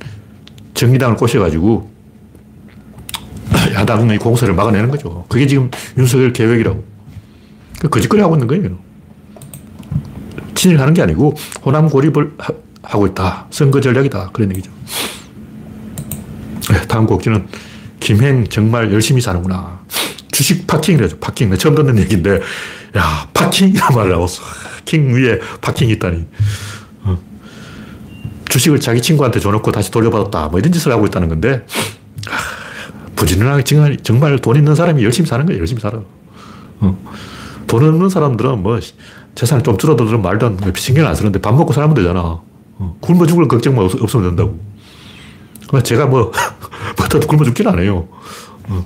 [0.75, 1.98] 정의당을 꼬셔가지고
[3.75, 5.25] 야당의 공세를 막아내는 거죠.
[5.29, 6.85] 그게 지금 윤석열 계획이라고.
[7.81, 8.79] 그 거짓거리 하고 있는 거예요.
[10.55, 12.35] 친일하는 게 아니고 호남 고립을
[12.83, 13.47] 하고 있다.
[13.51, 14.31] 선거 전략이다.
[14.33, 14.71] 그런 얘기죠.
[16.71, 17.47] 네, 다음 곡지는
[18.01, 19.81] 김행 정말 열심히 사는구나.
[20.31, 21.19] 주식 파킹이라죠.
[21.19, 21.57] 파킹.
[21.57, 22.41] 처음 듣는 얘기인데,
[22.97, 24.43] 야, 파킹이란 말 나왔어.
[24.85, 26.27] 킹 위에 파킹이 있다니.
[27.03, 27.19] 어.
[28.49, 30.49] 주식을 자기 친구한테 줘놓고 다시 돌려받았다.
[30.49, 31.67] 뭐 이런 짓을 하고 있다는 건데,
[33.19, 35.61] 부지런하게 정말, 정말 돈 있는 사람이 열심히 사는 거예요.
[35.61, 36.01] 열심히 살아.
[36.81, 36.99] 어.
[37.67, 38.79] 돈 없는 사람들은 뭐
[39.35, 40.73] 재산이 좀 줄어들면 말도 안 돼.
[40.77, 42.21] 신경 안 쓰는데 밥 먹고 살면 되잖아.
[42.21, 44.59] 어, 굶어 죽을 걱정만 없, 으면 된다고.
[45.83, 46.33] 제가 뭐,
[46.97, 48.09] 뭐다 굶어 죽진 않아요.
[48.69, 48.85] 어.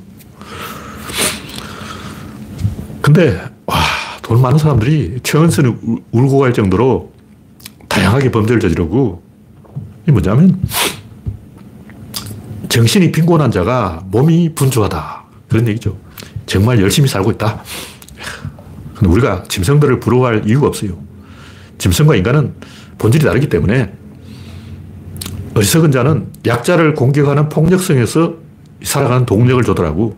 [3.03, 3.77] 근데, 와,
[4.23, 5.75] 돈 많은 사람들이 최은선이
[6.11, 7.13] 울고 갈 정도로
[7.89, 9.23] 다양하게 범죄를 저지르고,
[10.09, 10.61] 이 뭐냐면,
[12.73, 15.25] 정신이 빈곤한 자가 몸이 분주하다.
[15.51, 15.95] 그런 얘기죠.
[16.47, 17.63] 정말 열심히 살고 있다.
[18.95, 20.99] 근데 우리가 짐승들을 부러워할 이유가 없어요.
[21.77, 22.55] 짐승과 인간은
[22.97, 23.93] 본질이 다르기 때문에
[25.55, 28.37] 어리석은 자는 약자를 공격하는 폭력성에서
[28.83, 30.17] 살아가는 동력을 조달하고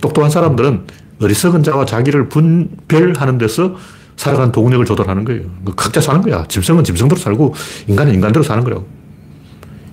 [0.00, 0.86] 똑똑한 사람들은
[1.20, 3.74] 어리석은 자와 자기를 분별하는 데서
[4.14, 5.42] 살아가는 동력을 조달하는 거예요.
[5.64, 6.44] 그 각자 사는 거야.
[6.46, 7.52] 짐승은 짐승대로 살고
[7.88, 8.99] 인간은 인간대로 사는 거라고.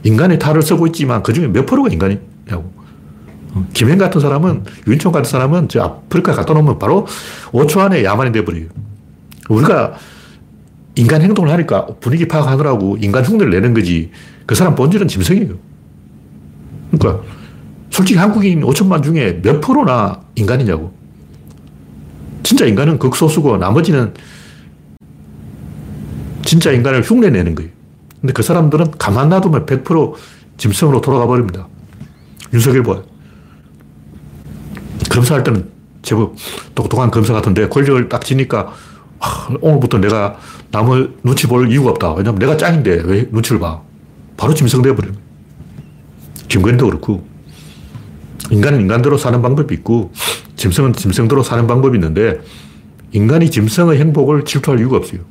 [0.03, 2.77] 인간의 탈을 쓰고 있지만 그 중에 몇 프로가 인간이냐고.
[3.73, 7.07] 김행 같은 사람은, 윤총 같은 사람은 저 아프리카 갖다 놓으면 바로
[7.51, 8.65] 5초 안에 야만이 돼버려요.
[9.49, 9.95] 우리가
[10.95, 14.11] 인간 행동을 하니까 분위기 파악하느라고 인간 흉내를 내는 거지.
[14.45, 15.55] 그 사람 본질은 짐승이에요.
[16.91, 17.23] 그러니까
[17.89, 20.93] 솔직히 한국인 5천만 중에 몇 프로나 인간이냐고.
[22.43, 24.13] 진짜 인간은 극소수고 나머지는
[26.45, 27.71] 진짜 인간을 흉내 내는 거예요.
[28.21, 30.13] 근데 그 사람들은 가만 놔두면 100%
[30.57, 31.67] 짐승으로 돌아가 버립니다.
[32.53, 33.01] 윤석열 봐.
[35.11, 35.69] 검사할 때는
[36.01, 36.35] 제법
[36.73, 38.73] 똑똑한 검사 같은데 권력을 딱 지니까
[39.19, 40.37] 아, 오늘부터 내가
[40.71, 42.13] 남의 눈치 볼 이유가 없다.
[42.13, 43.81] 왜냐면 내가 짱인데 왜 눈치를 봐.
[44.35, 45.13] 바로 짐승 되어버려요.
[46.47, 47.27] 김건희도 그렇고
[48.51, 50.11] 인간은 인간대로 사는 방법이 있고
[50.55, 52.39] 짐승은 짐승대로 사는 방법이 있는데
[53.11, 55.21] 인간이 짐승의 행복을 질투할 이유가 없어요.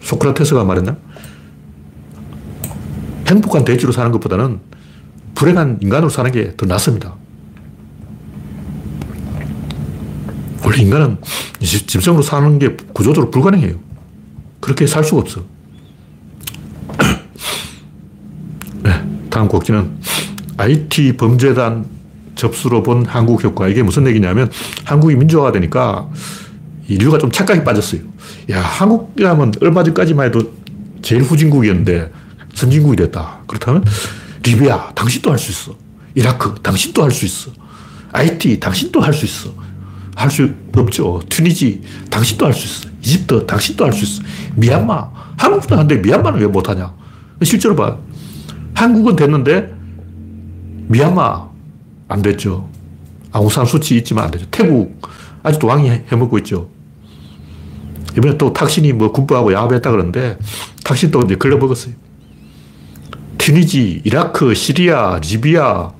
[0.00, 0.96] 소크라테스가 말했나?
[3.28, 4.60] 행복한 돼지로 사는 것보다는
[5.34, 7.14] 불행한 인간으로 사는 게 더 낫습니다.
[10.64, 11.18] 원래 인간은
[11.60, 13.76] 짐승으로 사는 게 구조적으로 불가능해요.
[14.60, 15.42] 그렇게 살 수가 없어.
[18.82, 19.90] 네, 다음 곡지는
[20.56, 21.86] IT 범죄단
[22.34, 23.68] 접수로 본 한국 효과.
[23.68, 24.50] 이게 무슨 얘기냐면
[24.84, 26.08] 한국이 민주화가 되니까
[26.88, 28.00] 인류가 좀 착각이 빠졌어요.
[28.50, 30.52] 야, 한국이라면 얼마 전까지만 해도
[31.02, 32.10] 제일 후진국이었는데
[32.58, 33.40] 선진국이 됐다.
[33.46, 33.84] 그렇다면
[34.42, 35.76] 리비아, 당신도 할 수 있어.
[36.14, 37.50] 이라크, 당신도 할 수 있어.
[38.12, 39.50] IT, 당신도 할 수 있어.
[40.16, 41.20] 할 수 없죠.
[41.28, 42.88] 튀니지, 당신도 할 수 있어.
[43.02, 44.22] 이집트, 당신도 할 수 있어.
[44.56, 46.92] 미얀마, 한국도 하는데 미얀마는 왜 못하냐.
[47.44, 47.96] 실제로 봐.
[48.74, 49.72] 한국은 됐는데
[50.88, 51.48] 미얀마
[52.08, 52.68] 안 됐죠.
[53.30, 54.46] 아우산 수치 있지만 안 되죠.
[54.50, 55.00] 태국
[55.42, 56.68] 아직도 왕이 해먹고 있죠.
[58.16, 60.38] 이번에 또 탁신이 뭐 군부하고 야합했다 그러는데
[60.84, 61.94] 탁신도 이제 걸려먹었어요.
[63.48, 65.90] 튀니지, 이라크, 시리아, 리비아,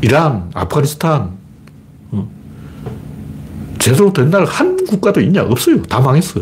[0.00, 1.36] 이란, 아프가니스탄,
[2.12, 2.30] 어.
[3.78, 5.42] 제대로 된 나라 한 국가도 있냐?
[5.42, 5.82] 없어요.
[5.82, 6.40] 다 망했어.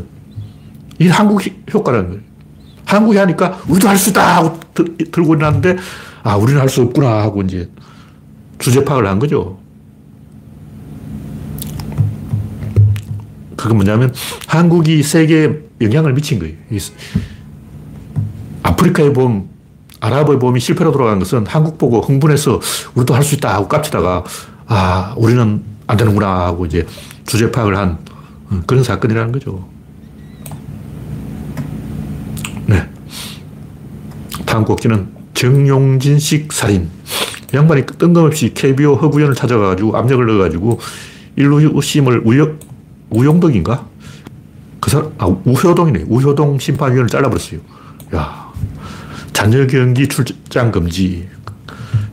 [1.01, 1.43] 이게 한국
[1.75, 2.23] 효과라는 거예요.
[2.85, 4.61] 한국이 하니까 우리도 할 수 있다 하고
[5.11, 5.77] 들고 일어났는데,
[6.23, 7.69] 아, 우리는 할 수 없구나 하고 이제
[8.61, 9.59] 주제 파악을 한 거죠.
[13.57, 14.15] 그건 뭐냐면
[14.47, 16.55] 한국이 세계에 영향을 미친 거예요.
[18.79, 19.49] 아프리카의 봄,
[20.01, 22.61] 아랍의 봄이 실패로 돌아간 것은 한국 보고 흥분해서
[22.95, 24.25] 우리도 할 수 있다 하고 깝치다가
[24.67, 26.87] 아, 우리는 안 되는구나 하고 이제
[27.27, 27.99] 주제 파악을 한
[28.51, 29.69] 어, 그런 사건이라는 거죠.
[32.67, 32.89] 네.
[34.47, 36.89] 다음 곡지는 정용진식 살인.
[37.55, 40.79] 양반이 뜬금없이 KBO 허구연을 찾아가지고 압력을 넣어가지고
[41.37, 42.59] 일루심을 우영,
[43.11, 43.87] 우용덕인가?
[44.81, 46.05] 그 사람, 아, 우효동이네.
[46.09, 47.61] 우효동 심판위원을 잘라버렸어요.
[48.15, 48.48] 야,
[49.39, 51.29] 자녀 경기 출장 금지.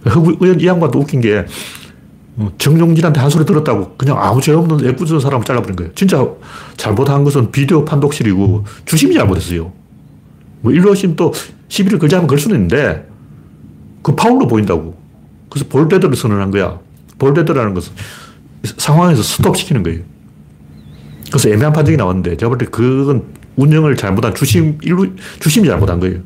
[0.05, 1.43] 의원 이 양반도 웃긴 게
[2.37, 5.91] 어, 정용진한테 한 소리 들었다고 그냥 아무 죄 없는 애꿎은 사람을 잘라버린 거예요.
[5.95, 6.23] 진짜
[6.77, 9.73] 잘못한 것은 비디오 판독실이고 주심이 잘못했어요.
[10.61, 11.33] 뭐 일로심 또
[11.67, 13.07] 시비를 걸자면 걸 수는 있는데
[14.03, 14.95] 그 파울로 보인다고.
[15.49, 16.77] 그래서 볼데드를 선언한 거야.
[17.17, 17.91] 볼데드라는 것은
[18.77, 20.01] 상황에서 스톱시키는 거예요.
[21.31, 23.23] 그래서 애매한 판정이 나왔는데 제가 볼 때 그건
[23.55, 25.09] 운영을 잘못한 주심, 일루,
[25.39, 26.19] 주심이 잘못한 거예요.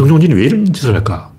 [0.00, 1.30] 정용진이 왜 이런 짓을 할까?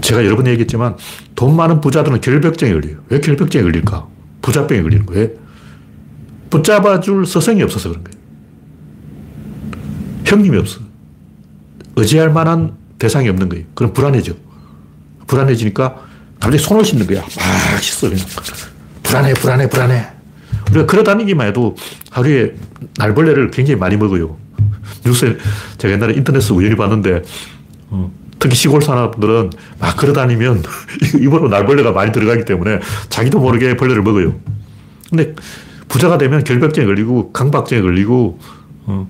[0.00, 0.96] 제가 여러 번 얘기했지만
[1.36, 2.96] 돈 많은 부자들은 결벽증에 걸려요.
[3.10, 4.08] 왜 결벽증에 걸릴까?
[4.42, 5.28] 부자병에 걸리는 거예요.
[6.50, 8.18] 붙잡아줄 서성이 없어서 그런 거예요.
[10.24, 10.80] 형님이 없어.
[11.94, 13.64] 의지할 만한 대상이 없는 거예요.
[13.74, 14.32] 그럼 불안해져.
[15.28, 15.94] 불안해지니까
[16.40, 17.20] 갑자기 손을 씻는 거야.
[17.20, 18.08] 막 씻어.
[18.08, 18.26] 그냥.
[19.04, 20.08] 불안해, 불안해, 불안해.
[20.70, 21.76] 우리가 걸어 다니기만 해도
[22.10, 22.56] 하루에
[22.96, 24.47] 날벌레를 굉장히 많이 먹어요.
[25.04, 25.36] 뉴스에
[25.78, 27.22] 제가 옛날에 인터넷에서 우연히 봤는데
[27.90, 30.62] 어, 특히 시골 사람들은 막 걸어 다니면
[31.20, 34.34] 입으로 날벌레가 많이 들어가기 때문에 자기도 모르게 벌레를 먹어요.
[35.10, 35.34] 근데
[35.88, 38.38] 부자가 되면 결벽증에 걸리고 강박증에 걸리고
[38.86, 39.08] 어,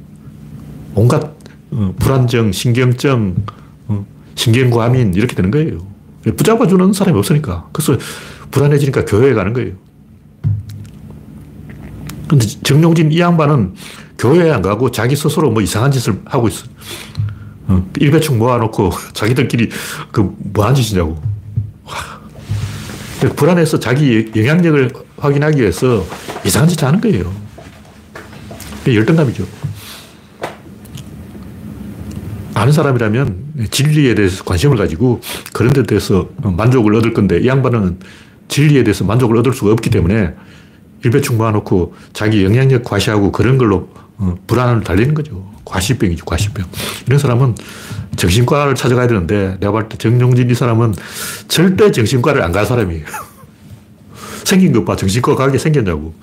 [0.94, 1.36] 온갖
[1.70, 3.36] 어, 불안정, 신경증,
[3.88, 5.86] 어, 신경과민 이렇게 되는 거예요.
[6.24, 7.68] 붙잡아주는 사람이 없으니까.
[7.72, 7.96] 그래서
[8.50, 9.72] 불안해지니까 교회에 가는 거예요.
[12.28, 13.74] 근데 정용진 이 양반은
[14.18, 16.66] 교회에 안 가고 자기 스스로 뭐 이상한 짓을 하고 있어.
[17.68, 19.70] 어, 일배충 모아놓고 자기들끼리
[20.11, 21.22] 그 뭐한 짓이냐고.
[23.35, 26.04] 불안해서 자기 영향력을 확인하기 위해서
[26.44, 27.33] 이상한 짓 하는 거예요.
[28.87, 29.44] 열등감이죠.
[32.54, 35.20] 아는 사람이라면 진리에 대해서 관심을 가지고
[35.52, 37.98] 그런 데 대해서 만족을 얻을 건데 이 양반은
[38.48, 40.35] 진리에 대해서 만족을 얻을 수가 없기 때문에
[41.04, 44.08] 일배충 모아놓고 자기 영향력 과시하고 그런 걸로 어,
[44.46, 45.48] 불안을 달리는 거죠.
[45.64, 46.66] 과시병이죠, 과시병.
[47.07, 47.54] 이런 사람은
[48.16, 50.94] 정신과를 찾아가야 되는데 내가 볼 때 정용진 이 사람은
[51.46, 53.04] 절대 정신과를 안 갈 사람이에요.
[54.44, 54.96] 생긴 것 봐.
[54.96, 56.14] 정신과 가게 생겼냐고.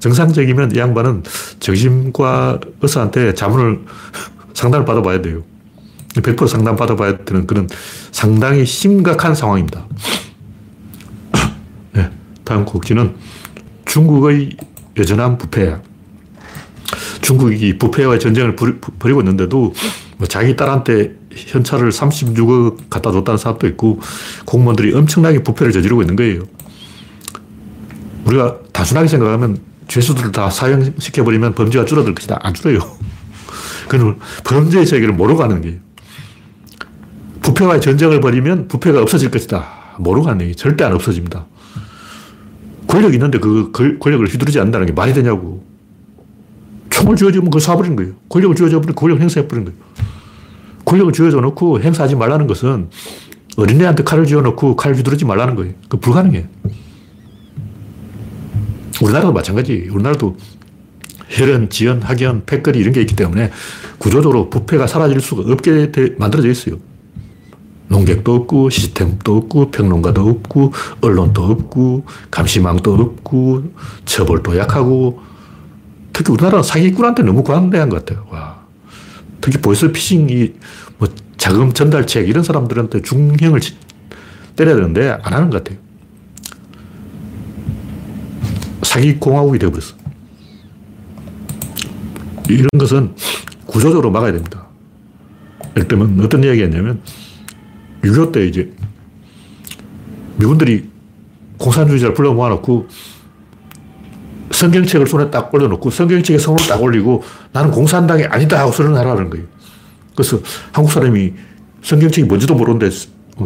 [0.00, 1.22] 정상적이면 이 양반은
[1.60, 3.80] 정신과 의사한테 자문을
[4.54, 5.42] 상담을 받아봐야 돼요.
[6.14, 7.68] 100% 상담 받아봐야 되는 그런
[8.12, 9.86] 상당히 심각한 상황입니다.
[11.92, 12.10] 네,
[12.44, 13.14] 다음 곡지는
[13.86, 14.56] 중국의
[14.96, 15.76] 여전한 부패.
[17.24, 19.72] 중국이 부패와의 전쟁을 벌이고 있는데도
[20.18, 23.98] 뭐 자기 딸한테 현찰을 36억 갖다 줬다는 사람도 있고
[24.44, 26.42] 공무원들이 엄청나게 부패를 저지르고 있는 거예요.
[28.26, 29.58] 우리가 단순하게 생각하면
[29.88, 32.38] 죄수들을 다 사형시켜버리면 범죄가 줄어들 것이다.
[32.42, 32.78] 안 줄어요.
[33.88, 35.78] 그건 범죄의 세계를 모르고 가는 거예요.
[37.40, 39.66] 부패와의 전쟁을 벌이면 부패가 없어질 것이다.
[39.98, 41.46] 모르고 가는 얘기 절대 안 없어집니다.
[42.86, 45.73] 권력이 있는데 그 권력을 휘두르지 않는다는 게 말이 되냐고.
[46.94, 48.12] 총을 쥐어주면 그걸 쏴버리는 거예요.
[48.28, 49.78] 권력을 쥐어줘버리면 권력을 행사해버리는 거예요.
[50.84, 52.88] 권력을 쥐어줘 놓고 행사하지 말라는 것은
[53.56, 55.74] 어린애한테 칼을 쥐어 놓고 칼을 휘두르지 말라는 거예요.
[55.88, 56.46] 그 불가능해.
[59.02, 59.88] 우리나라도 마찬가지.
[59.90, 60.36] 우리나라도
[61.30, 63.50] 혈연, 지연, 학연, 패거리 이런 게 있기 때문에
[63.98, 66.76] 구조적으로 부패가 사라질 수가 없게 만들어져 있어요.
[67.88, 73.64] 농객도 없고, 시스템도 없고, 평론가도 없고, 언론도 없고, 감시망도 없고,
[74.04, 75.33] 처벌도 약하고,
[76.14, 78.26] 특히 우리나라는 사기꾼한테 너무 관대한 것 같아요.
[78.30, 78.64] 와.
[79.40, 80.54] 특히 보이스피싱이
[80.96, 83.60] 뭐 자금 전달책 이런 사람들한테 중형을
[84.56, 85.78] 때려야 되는데 안 하는 것 같아요.
[88.82, 89.96] 사기공화국이 되어버렸어.
[92.48, 93.14] 이런 것은
[93.66, 94.66] 구조적으로 막아야 됩니다.
[95.76, 97.00] 예를 들면 어떤 이야기였냐면
[98.02, 98.72] 6.25때 이제
[100.36, 100.88] 미군들이
[101.58, 102.86] 공산주의자를 불러 모아놓고
[104.64, 107.22] 성경책을 손에 딱 올려놓고 성경책에 손을 딱 올리고
[107.52, 109.44] 나는 공산당이 아니다 하고 선언하라는 거예요.
[110.16, 110.38] 그래서
[110.72, 111.32] 한국 사람이
[111.82, 112.88] 성경책이 뭔지도 모르는데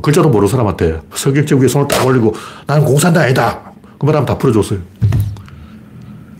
[0.02, 2.35] 글자도 모르는 사람한테 성경책 위에 손을 딱 올리고
[2.66, 3.72] 나는 공산당 아니다.
[3.98, 4.78] 그 말하면 다 풀어줬어요.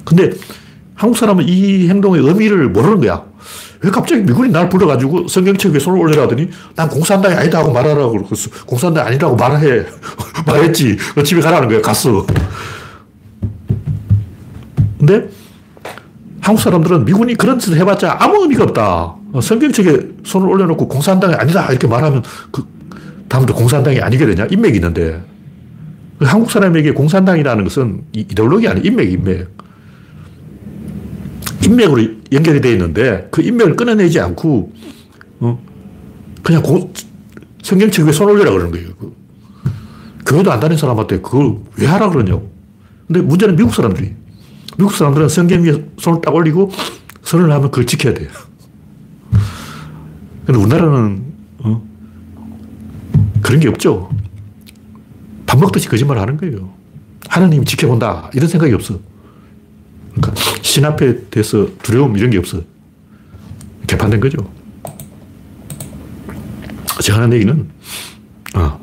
[0.05, 0.31] 근데
[0.95, 3.25] 한국 사람은 이 행동의 의미를 모르는 거야.
[3.81, 8.13] 왜 갑자기 미군이 날 불러가지고 성경책 위에 손을 올리라 하더니 난 공산당이 아니다 하고 말하라고
[8.25, 9.87] 그래서 공산당 아니라고 말해.
[10.47, 10.97] 말했지.
[11.25, 11.81] 집에 가라는 거야.
[11.81, 12.25] 갔어.
[14.99, 15.29] 근데
[16.41, 19.15] 한국 사람들은 미군이 그런 짓을 해봤자 아무 의미가 없다.
[19.41, 21.69] 성경책에 손을 올려놓고 공산당이 아니다.
[21.71, 22.65] 이렇게 말하면 그
[23.29, 24.47] 다음부터 공산당이 아니게 되냐?
[24.51, 25.23] 인맥이 있는데.
[26.21, 29.49] 한국 사람에게 공산당이라는 것은 이데올로기 아니 인맥, 인맥.
[31.65, 34.73] 인맥으로 연결이 되어 있는데 그 인맥을 끊어내지 않고,
[35.41, 35.63] 어?
[36.43, 36.93] 그냥 고,
[37.63, 38.89] 성경책 위에 손 올리라 그러는 거예요.
[38.99, 39.15] 그.
[40.27, 42.51] 교회도 안 다닌 사람한테 그걸 왜 하라 그러냐고.
[43.07, 44.15] 근데 문제는 미국 사람들이.
[44.79, 46.71] 미국 사람들은 성경 위에 손을 딱 올리고
[47.23, 48.29] 선을 하면 그걸 지켜야 돼요.
[50.47, 51.25] 근데 우리나라는,
[51.59, 51.83] 어?
[53.43, 54.09] 그런 게 없죠.
[55.47, 56.73] 밥 먹듯이 거짓말 하는 거예요.
[57.29, 58.31] 하나님이 지켜본다.
[58.35, 59.01] 이런 생각이 없어.
[60.15, 62.63] 그러니까 신 앞에 대해서 두려움 이런 게 없어.
[63.89, 64.39] 개판된 거죠.
[67.03, 67.69] 제가 하는 얘기는,
[68.55, 68.81] 어.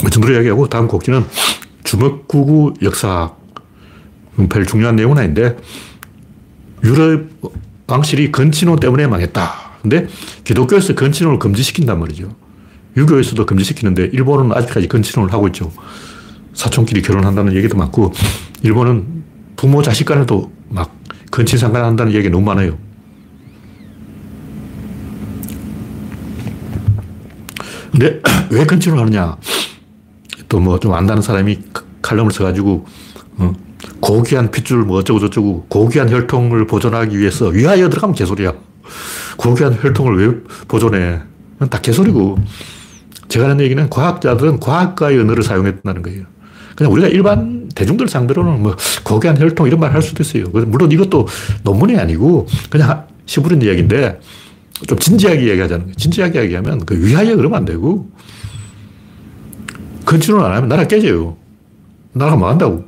[0.00, 1.22] 뭐 정도로 이야기하고 다음 곡지는
[1.90, 3.32] 주먹구구 역사.
[4.48, 5.56] 별 중요한 내용은 아닌데,
[6.84, 7.28] 유럽
[7.88, 9.52] 왕실이 건친호 때문에 망했다.
[9.82, 10.06] 근데
[10.44, 12.32] 기독교에서 건친호를 금지시킨단 말이죠.
[12.96, 15.72] 유교에서도 금지시키는데, 일본은 아직까지 건친호를 하고 있죠.
[16.54, 18.12] 사촌끼리 결혼한다는 얘기도 많고,
[18.62, 19.24] 일본은
[19.56, 20.94] 부모 자식 간에도 막
[21.32, 22.78] 건친상간 한다는 얘기가 너무 많아요.
[27.90, 29.36] 근데 왜 건친을 하느냐?
[30.50, 31.58] 또 뭐 좀 안다는 사람이
[32.02, 32.84] 칼럼을 써가지고,
[33.38, 33.52] 어,
[34.00, 38.52] 고귀한 핏줄 뭐 어쩌고 저쩌고 고귀한 혈통을 보존하기 위해서 위하여 들어가면 개소리야.
[39.38, 40.34] 고귀한 혈통을 왜
[40.68, 41.20] 보존해?
[41.70, 42.38] 다 개소리고.
[43.28, 46.24] 제가 하는 얘기는 과학자들은 과학과의 언어를 사용했다는 거예요.
[46.74, 50.46] 그냥 우리가 일반 대중들 상대로는 뭐 고귀한 혈통 이런 말 할 수도 있어요.
[50.66, 51.28] 물론 이것도
[51.62, 54.18] 논문이 아니고 그냥 시부린 이야기인데
[54.88, 55.94] 좀 진지하게 이야기하자는 거예요.
[55.94, 58.10] 진지하게 이야기하면 그 위하여 그러면 안 되고
[60.04, 61.36] 건축을 안 하면 나라 깨져요.
[62.12, 62.84] 나라가 망한다고.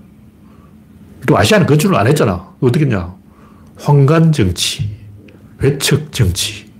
[1.27, 2.53] 또 아시아는 건축을 안 했잖아.
[2.61, 3.15] 어떻게 했냐.
[3.77, 4.91] 황간 정치,
[5.59, 6.71] 외척 정치.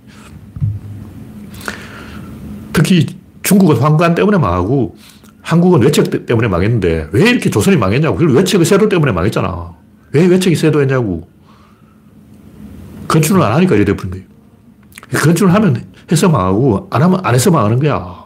[2.71, 3.05] 특히
[3.43, 4.95] 중국은 황간 때문에 망하고
[5.41, 8.17] 한국은 외척 때문에 망했는데 왜 이렇게 조선이 망했냐고.
[8.17, 9.73] 그리고 외척의 세도 때문에 망했잖아.
[10.13, 11.27] 왜 외척이 세도했냐고.
[13.07, 14.25] 건축을 안 하니까 이래 돼버린 거예요.
[15.23, 18.22] 건축을 하면 해서 망하고 안 하면 안 해서 망하는 거야.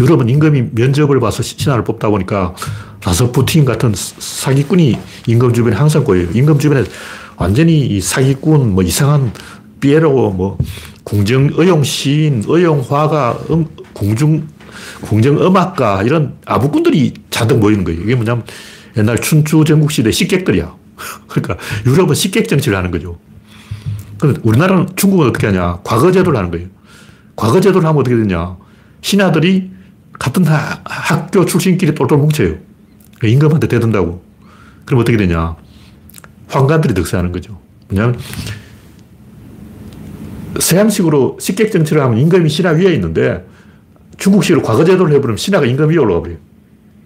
[0.00, 2.54] 유럽은 임금이 면접을 봐서 신하를 뽑다 보니까
[3.04, 6.28] 라서푸틴 같은 사기꾼이 임금 주변에 항상 꼬여요.
[6.32, 6.84] 임금 주변에
[7.36, 9.32] 완전히 이 사기꾼, 뭐 이상한
[9.80, 10.58] 삐에로, 뭐
[11.04, 14.48] 궁정, 의용 시인, 의용 화가, 음, 궁중
[15.02, 18.00] 공정음악가, 이런 아부꾼들이 잔뜩 모이는 거예요.
[18.02, 18.44] 이게 뭐냐면
[18.96, 20.74] 옛날 춘추 전국 시대 식객들이야.
[21.28, 23.18] 그러니까 유럽은 식객 정치를 하는 거죠.
[24.18, 25.78] 근데 우리나라는 중국은 어떻게 하냐.
[25.84, 26.68] 과거제도를 하는 거예요.
[27.36, 28.56] 과거제도를 하면 어떻게 되냐.
[29.00, 29.70] 신하들이
[30.20, 32.54] 같은 하, 학교 출신끼리 똘똘 뭉쳐요.
[33.24, 34.22] 임금한테 대든다고.
[34.84, 35.56] 그럼 어떻게 되냐.
[36.48, 37.58] 황관들이 득세하는 거죠.
[37.88, 38.18] 왜냐하면
[40.58, 43.46] 서양식으로 식객 정치를 하면 임금이 신하 위에 있는데
[44.18, 46.36] 중국식으로 과거제도를 해버리면 신하가 임금 위에 올라가 버려요.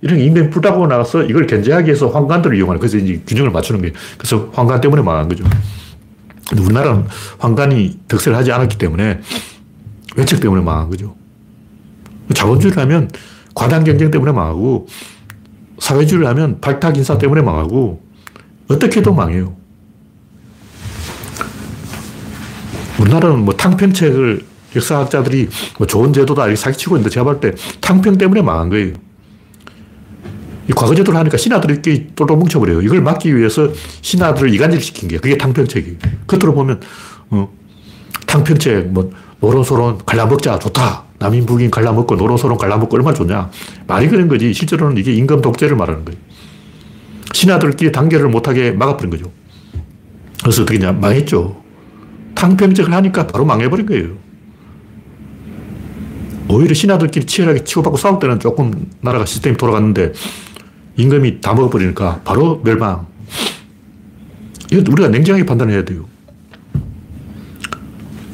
[0.02, 3.94] 이런 임금이 불타고 나가서 이걸 견제하기 위해서 황관들을 이용하는 그래서 이제 균형을 맞추는 거예요.
[4.18, 5.44] 그래서 황관 때문에 망한 거죠.
[6.48, 7.06] 근데 우리나라는
[7.38, 9.20] 황관이 득세를 하지 않았기 때문에
[10.16, 11.14] 외척 때문에 망한 거죠.
[12.32, 13.10] 자본주의를 하면
[13.54, 14.86] 과당 경쟁 때문에 망하고
[15.78, 18.00] 사회주의를 하면 발탁 인사 때문에 망하고
[18.68, 19.54] 어떻게 해도 망해요.
[22.98, 24.44] 우리나라는 뭐 탕평책을
[24.76, 25.48] 역사학자들이
[25.78, 28.92] 뭐 좋은 제도다 이렇게 사기치고 있는데 제가 볼때 탕평 때문에 망한 거예요.
[30.68, 32.80] 이 과거 제도를 하니까 신하들이 이렇게 똘똘 뭉쳐버려요.
[32.80, 33.68] 이걸 막기 위해서
[34.00, 35.98] 신하들을 이간질 시킨 게 그게 탕평책이에요.
[36.26, 36.80] 겉으로 보면
[37.30, 37.48] 어,
[38.26, 41.04] 탕평책 뭐 노론소론 갈라먹자 좋다.
[41.24, 43.50] 남인 북인 갈라먹고 노론소론 갈라먹고 얼마나 좋냐.
[43.86, 46.20] 말이 그런 거지 실제로는 이게 임금 독재를 말하는 거예요.
[47.32, 49.32] 신하들끼리 단결을 못하게 막아버린 거죠.
[50.42, 51.62] 그래서 어떻게 냐 망했죠.
[52.34, 54.18] 탕평책을 하니까 바로 망해버린 거예요.
[56.50, 60.12] 오히려 신하들끼리 치열하게 치고받고 싸울 때는 조금 나라가 시스템이 돌아갔는데
[60.96, 63.06] 임금이 다 먹어버리니까 바로 멸망.
[64.70, 66.04] 이건 우리가 냉정하게 판단해야 돼요.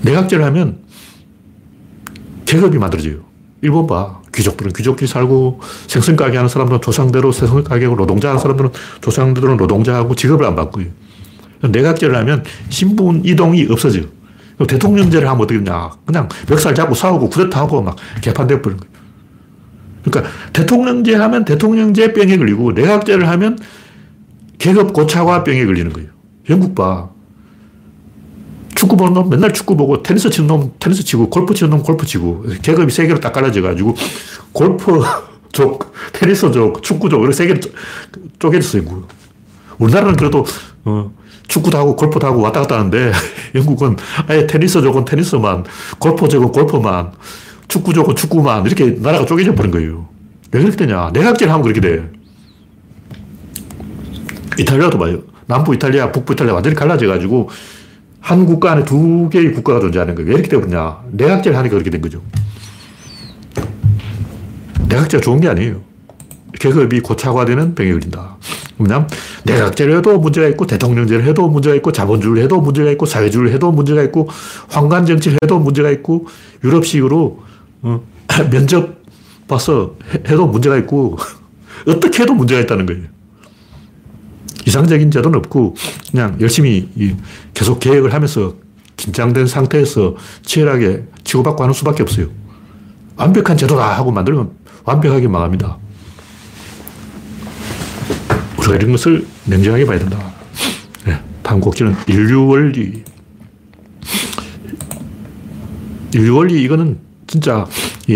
[0.03, 0.89] 내각제를 하면
[2.51, 3.19] 계급이 만들어져요.
[3.63, 4.21] 일본 봐.
[4.35, 8.71] 귀족들은 귀족끼리 살고 생선 가게 하는 사람들은 조상대로 생선 가게 하고 노동자 하는 사람들은
[9.01, 10.87] 조상대로 노동자하고 직업을 안 바꿔요.
[11.63, 14.01] 내각제를 하면 신분 이동이 없어져.
[14.67, 15.91] 대통령제를 하면 어떻게 되냐.
[16.05, 18.95] 그냥 멱살 잡고 싸우고 쿠데타하고 막 개판돼 버리는 거예요.
[20.03, 23.59] 그러니까 대통령제 하면 대통령제 병에 걸리고 내각제를 하면
[24.59, 26.09] 계급 고차화 병에 걸리는 거예요.
[26.49, 27.11] 영국 봐.
[28.81, 32.07] 축구 보는 놈 맨날 축구 보고 테니스 치는 놈 테니스 치고 골프 치는 놈 골프
[32.07, 33.95] 치고 계급이 세 개로 딱 갈라져 가지고
[34.53, 35.03] 골프
[35.53, 37.61] 족, 테니스 족, 축구 족 이렇게 세 개로
[38.39, 38.83] 쪼개졌어요.
[39.76, 40.47] 우리나라는 그래도
[40.87, 41.12] 어,
[41.47, 43.12] 축구도 하고 골프도 하고 왔다 갔다 하는데
[43.55, 45.64] 영국은 아예 테니스 족은 테니스만
[45.99, 47.12] 골프 족은 골프만
[47.68, 50.09] 축구 족은 축구만 이렇게 나라가 쪼개져 버린 거예요.
[50.53, 51.11] 왜 그렇게 되냐.
[51.12, 52.11] 내각제를 하면 그렇게 돼.
[54.59, 55.20] 이탈리아도 봐요.
[55.45, 57.51] 남부 이탈리아, 북부 이탈리아 완전히 갈라져 가지고
[58.21, 60.29] 한 국가 안에 두 개의 국가가 존재하는 거예요.
[60.29, 60.99] 왜 이렇게 되었냐.
[61.12, 62.23] 내각제를 하니까 그렇게 된 거죠.
[64.89, 65.81] 내각제가 좋은 게 아니에요.
[66.59, 68.37] 계급이 고착화되는 병에 걸린다.
[68.77, 69.07] 뭐냐
[69.45, 74.03] 내각제를 해도 문제가 있고, 대통령제를 해도 문제가 있고, 자본주의를 해도 문제가 있고, 사회주의를 해도 문제가
[74.05, 74.29] 있고,
[74.68, 76.27] 황관 정치를 해도 문제가 있고,
[76.64, 77.43] 유럽식으로
[77.83, 78.03] 어,
[78.51, 79.01] 면접
[79.49, 79.97] 봐서
[80.29, 81.16] 해도 문제가 있고,
[81.89, 83.03] 어떻게 해도 문제가 있다는 거예요.
[84.67, 85.75] 이상적인 제도는 없고
[86.11, 86.89] 그냥 열심히
[87.55, 88.55] 계속 계획을 하면서
[88.97, 92.27] 긴장된 상태에서 치열하게 치고받고 하는 수밖에 없어요.
[93.17, 94.51] 완벽한 제도다 하고 만들면
[94.85, 95.79] 완벽하게 망합니다.
[98.59, 100.19] 우리가 이런 것을 냉정하게 봐야 된다.
[101.07, 103.03] 네, 다음 곡지는 인류 원리.
[106.13, 107.67] 인류 원리 이거는 진짜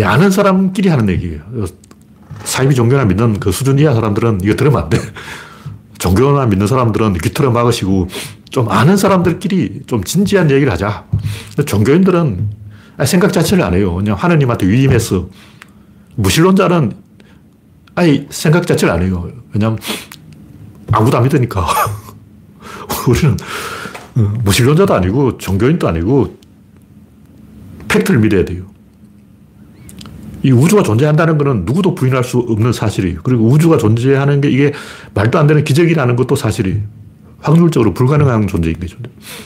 [0.03, 1.41] 아는 사람끼리 하는 얘기예요.
[2.45, 4.99] 사이비 종교나 믿는 그 수준 이하 사람들은 이거 들으면 안 돼.
[6.05, 8.09] 종교나 믿는 사람들은 귀틀어 막으시고
[8.51, 11.07] 좀 아는 사람들끼리 좀 진지한 얘기를 하자.
[11.65, 12.51] 종교인들은
[13.07, 13.95] 생각 자체를 안 해요.
[13.95, 15.31] 그냥 하느님한테 위임해서.
[16.17, 16.93] 무신론자는
[17.95, 19.31] 아예 생각 자체를 안 해요.
[19.55, 19.79] 왜냐면
[20.93, 21.67] 아무도 안 믿으니까.
[23.09, 23.37] 우리는
[24.17, 26.37] 어, 무신론자도 아니고 종교인도 아니고
[27.89, 28.65] 팩트를 믿어야 돼요.
[30.45, 33.21] 이 우주가 존재한다는 것은 누구도 부인할 수 없는 사실이에요.
[33.23, 34.75] 그리고 우주가 존재하는 게 이게
[35.15, 36.83] 말도 안 되는 기적이라는 것도 사실이에요.
[37.41, 38.99] 확률적으로 불가능한 존재인 거죠.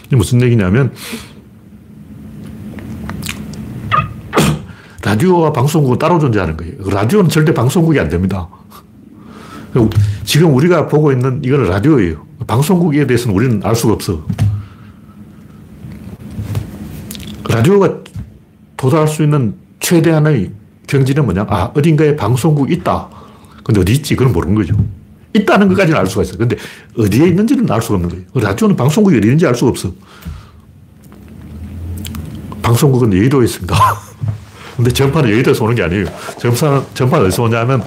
[0.06, 0.92] 이게 무슨 얘기냐면,
[5.04, 6.74] 라디오와 방송국은 따로 존재하는 거예요.
[6.90, 8.48] 라디오는 절대 방송국이 안 됩니다.
[10.24, 12.26] 지금 우리가 보고 있는 이거는 라디오예요.
[12.48, 14.26] 방송국에 대해서는 우리는 알 수가 없어.
[17.48, 17.98] 라디오가
[18.76, 20.58] 도달할 수 있는 최대한의
[20.88, 21.46] 경지는 뭐냐?
[21.48, 23.08] 아, 어딘가에 방송국이 있다.
[23.62, 24.16] 근데 어디 있지?
[24.16, 24.74] 그건 모르는 거죠.
[25.34, 26.38] 있다는 것까지는 알 수가 있어요.
[26.38, 26.56] 근데
[26.98, 28.24] 어디에 있는지는 알 수가 없는 거예요.
[28.34, 29.92] 라디오는 방송국이 어디 있는지 알 수가 없어.
[32.62, 33.76] 방송국은 여의도에 있습니다.
[34.76, 36.06] 근데 전파는 여의도에서 오는 게 아니에요.
[36.38, 37.82] 전파, 전파는 어디서 오냐면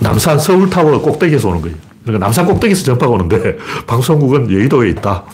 [0.00, 1.76] 남산 서울타워 꼭대기에서 오는 거예요.
[2.02, 3.56] 그러니까 남산 꼭대기에서 전파가 오는데
[3.86, 5.24] 방송국은 여의도에 있다.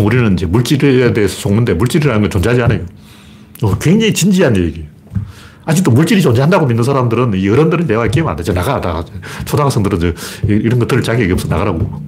[0.00, 2.80] 보통 우리는 이제 물질에 대해서 속는데 물질이라는 건 존재하지 않아요.
[3.62, 4.86] 어, 굉장히 진지한 얘기.
[5.66, 8.52] 아직도 물질이 존재한다고 믿는 사람들은 이 어른들은 내가 끼면 안 되죠.
[8.52, 9.04] 나가, 나가.
[9.44, 11.48] 초등학생들은 저 이런 거 들을 자격이 없어.
[11.48, 12.02] 나가라고.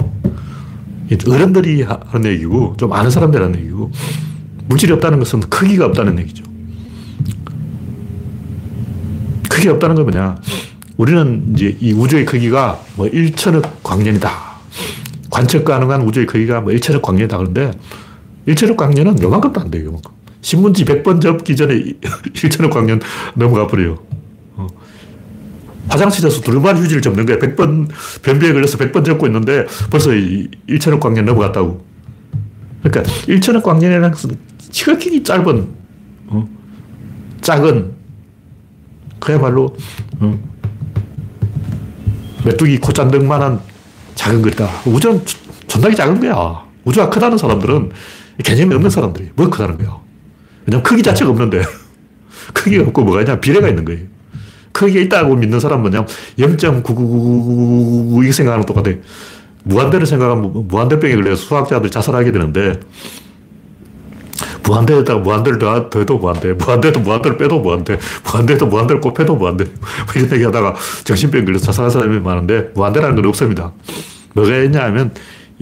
[1.28, 3.90] 어른들이 하는 얘기고, 좀 아는 사람들 하는 얘기고,
[4.66, 6.43] 물질이 없다는 것은 크기가 없다는 얘기죠.
[9.51, 10.36] 크기가 없다는 건 뭐냐.
[10.97, 14.51] 우리는 이제 이 우주의 크기가 뭐 1천억 광년이다.
[15.33, 17.39] 관측 가능한 우주의 크기가 뭐 1천억 광년이다.
[17.39, 17.70] 그런데
[18.47, 19.87] 1천억 광년은 요만큼도 안 돼요.
[19.87, 20.12] 요만큼.
[20.43, 23.01] 신문지 100번 접기 전에 1천억 광년
[23.35, 23.99] 넘어가 버려요.
[24.57, 24.66] 어.
[25.89, 27.39] 화장실에서 두루마리 휴지를 접는 거야.
[27.39, 27.89] 100번
[28.22, 31.83] 변비에 걸려서 100번 접고 있는데 벌써 1천억 광년 넘어갔다고.
[32.83, 34.37] 그러니까 1천억 광년이라는 것은
[34.70, 35.68] 지극히 짧은,
[36.26, 36.49] 어?
[37.41, 37.93] 작은,
[39.18, 39.74] 그야말로,
[40.18, 40.39] 어?
[42.45, 43.72] 메뚜기 콧잔등만한
[44.23, 44.68] 작은 거다.
[44.87, 45.20] 우주는
[45.66, 46.64] 존나게 작은 거야.
[46.85, 47.91] 우주가 크다는 사람들은
[48.45, 49.99] 개념이 없는 사람들이 뭐 크다는 거야.
[50.64, 51.62] 왜냐면 크기 자체가 없는데.
[52.55, 53.41] 크기가 없고 뭐가 있냐?
[53.41, 54.03] 비례가 있는 거예요.
[54.70, 56.07] 크기가 있다고 믿는 사람은 뭐냐?
[56.39, 58.93] 0.999 이렇게 생각하는 똑같아.
[59.64, 62.79] 무한대를 생각하면 무한대병에 걸려서 수학자들이 자살하게 되는데,
[64.64, 69.64] 무한대에다가 무한대를 더, 더해도 무한대, 무한대도 무한대를 빼도 무한대, 무한대도 무한대를 곱해도 무한대.
[70.06, 73.72] 뭐 이런 얘기 하다가 정신병 걸려서 자살한 사람이 많은데, 무한대라는 건 없습니다.
[74.34, 75.12] 뭐가 있냐 하면,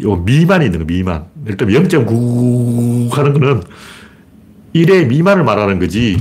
[0.03, 1.25] 요 미만이 있는 거, 미만.
[1.47, 3.63] 일단 0.9 하는 거는
[4.75, 6.19] 1의 미만을 말하는 거지,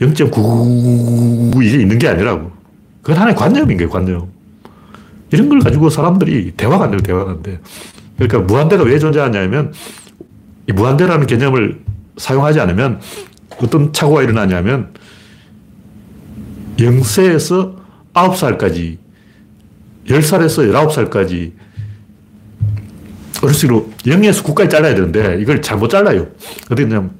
[0.00, 2.52] 0.9 이게 있는 게 아니라고.
[3.02, 4.28] 그건 하나의 관념인 거예요, 관념.
[5.30, 7.60] 이런 걸 가지고 사람들이 대화가 안 돼요, 대화가 안 돼.
[8.16, 9.72] 그러니까 무한대가 왜 존재하냐면,
[10.68, 11.83] 이 무한대라는 개념을
[12.16, 13.00] 사용하지 않으면
[13.58, 14.92] 어떤 착오가 일어나냐면
[16.76, 17.76] 0세에서
[18.12, 18.98] 9살까지
[20.06, 21.52] 10살에서 19살까지
[23.42, 26.28] 어르신으로 0에서 9까지 잘라야 되는데 이걸 잘못 잘라요.
[26.66, 27.12] 어떻게 했냐면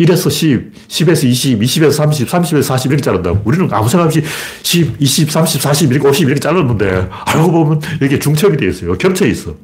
[0.00, 3.40] 1에서 10, 10에서 20, 20에서 30, 30에서 40 이렇게 자른다고.
[3.44, 4.22] 우리는 아무 생각 없이
[4.62, 8.96] 10, 20, 30, 40, 이렇게 50 이렇게 잘랐는데 알고 보면 이게 중첩이 되어 있어요.
[8.98, 9.54] 겹쳐 있어.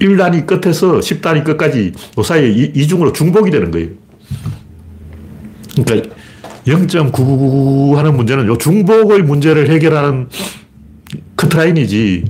[0.00, 3.88] 1단위 끝에서 10단위 끝까지 그 사이에 이중으로 중복이 되는 거예요.
[5.84, 6.14] 그러니까
[6.66, 10.28] 0.999 하는 문제는 요 중복의 문제를 해결하는
[11.36, 12.24] 커트라인이지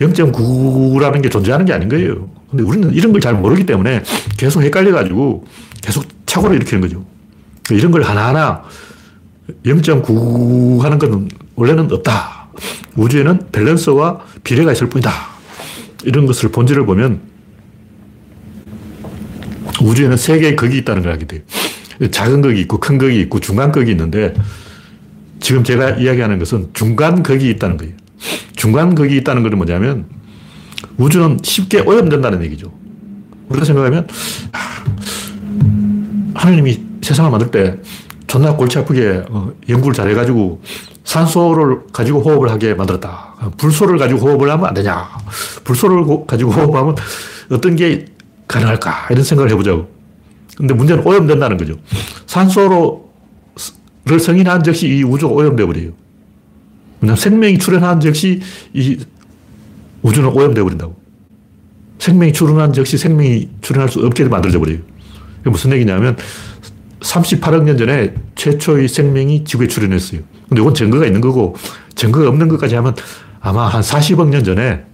[0.00, 2.28] 0.999라는 게 존재하는 게 아닌 거예요.
[2.50, 4.02] 근데 우리는 이런 걸 잘 모르기 때문에
[4.36, 5.44] 계속 헷갈려가지고
[5.82, 7.04] 계속 착오를 일으키는 거죠.
[7.70, 8.62] 이런 걸 하나하나
[9.64, 12.48] 0.9 하는 건 원래는 없다.
[12.96, 15.35] 우주에는 밸런스와 비례가 있을 뿐이다.
[16.06, 17.20] 이런 것을 본질을 보면
[19.82, 21.40] 우주에는 세 개의 극이 있다는 걸 알게 돼요.
[22.10, 24.32] 작은 극이 있고 큰 극이 있고 중간 극이 있는데
[25.40, 27.92] 지금 제가 이야기하는 것은 중간 극이 있다는 거예요.
[28.54, 30.06] 중간 극이 있다는 것은 뭐냐면
[30.96, 32.72] 우주는 쉽게 오염된다는 얘기죠.
[33.48, 34.06] 우리가 생각하면
[36.34, 37.76] 하느님이 세상을 만들 때
[38.26, 40.60] 존나 골치 아프게 어, 연구를 잘해가지고
[41.04, 43.34] 산소를 가지고 호흡을 하게 만들었다.
[43.56, 45.08] 불소를 가지고 호흡을 하면 안 되냐.
[45.64, 46.96] 불소를 가지고 호흡하면
[47.50, 48.06] 어떤 게
[48.48, 49.08] 가능할까.
[49.10, 49.88] 이런 생각을 해보자고.
[50.56, 51.76] 근데 문제는 오염된다는 거죠.
[52.26, 52.98] 산소를
[54.20, 55.90] 성인한 즉시 이 우주가 오염돼 버려요.
[57.00, 58.40] 왜냐하면 생명이 출현한 즉시
[58.72, 58.98] 이
[60.02, 60.96] 우주는 오염돼 버린다고.
[61.98, 64.78] 생명이 출현한 즉시 생명이 출현할 수 없게 만들어져 버려요.
[65.44, 66.16] 무슨 얘기냐면
[67.06, 70.20] 38억 년 전에 최초의 생명이 지구에 출현했어요.
[70.48, 71.56] 근데 이건 증거가 있는 거고
[71.94, 72.94] 증거가 없는 것까지 하면
[73.40, 74.84] 아마 한 40억 년 전에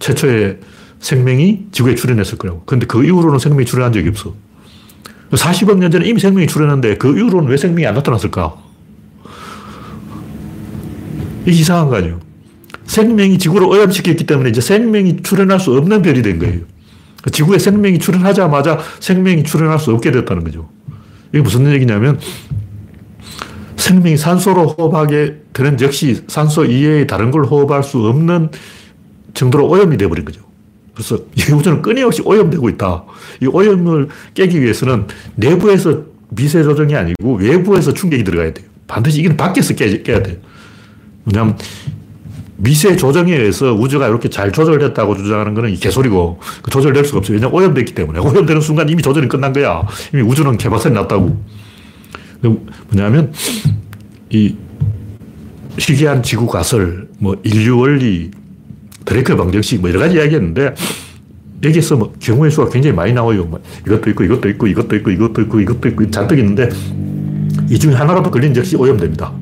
[0.00, 0.58] 최초의
[0.98, 2.62] 생명이 지구에 출현했을 거라고.
[2.64, 4.34] 근데 그 이후로는 생명이 출현한 적이 없어.
[5.30, 8.56] 40억 년 전에 이미 생명이 출현했는데 그 이후로는 왜 생명이 안 나타났을까?
[11.46, 12.20] 이게 이상한 거 아니에요.
[12.86, 16.60] 생명이 지구를 오염시켰기 때문에 이제 생명이 출현할 수 없는 별이 된 거예요.
[17.32, 20.68] 지구에 생명이 출현하자마자 생명이 출현할 수 없게 됐다는 거죠.
[21.34, 22.20] 이게 무슨 얘기냐면
[23.76, 28.50] 생명이 산소로 호흡하게 되는 즉시 산소 이외의 다른 걸 호흡할 수 없는
[29.34, 30.42] 정도로 오염이 되어버린 거죠.
[30.94, 33.04] 그래서 이 우주는 끊임없이 오염되고 있다.
[33.42, 38.68] 이 오염을 깨기 위해서는 내부에서 미세 조정이 아니고 외부에서 충격이 들어가야 돼요.
[38.86, 40.36] 반드시 이건 밖에서 깨, 깨야 돼요.
[41.24, 41.58] 왜냐하면
[42.56, 47.36] 미세 조정에 의해서 우주가 이렇게 잘 조절됐다고 주장하는 거는 개소리고 그 조절될 수가 없어요.
[47.36, 48.20] 왜냐하면 오염됐기 때문에.
[48.20, 49.86] 오염되는 순간 이미 조절이 끝난 거야.
[50.12, 51.36] 이미 우주는 개박살이 났다고.
[52.90, 53.32] 뭐냐면
[54.30, 54.54] 이
[55.78, 58.30] 희귀한 지구 가설, 뭐 인류 원리,
[59.04, 60.74] 드레이크 방정식 뭐 여러 가지 이야기했는데
[61.62, 63.44] 여기서 뭐 경우의 수가 굉장히 많이 나와요.
[63.44, 66.68] 뭐 이것도 있고 이것도 있고 이것도 있고 이것도 있고 이것도 있고 잔뜩 있는데
[67.70, 69.32] 이 중에 하나라도 걸린 즉시 오염됩니다.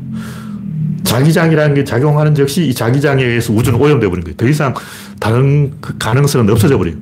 [1.12, 4.34] 자기장이라는 게 작용하는 즉시 이 자기장에 의해서 우주는 오염돼 버린 거예요.
[4.34, 4.72] 더 이상
[5.20, 6.96] 다른 그 가능성은 없어져 버려요.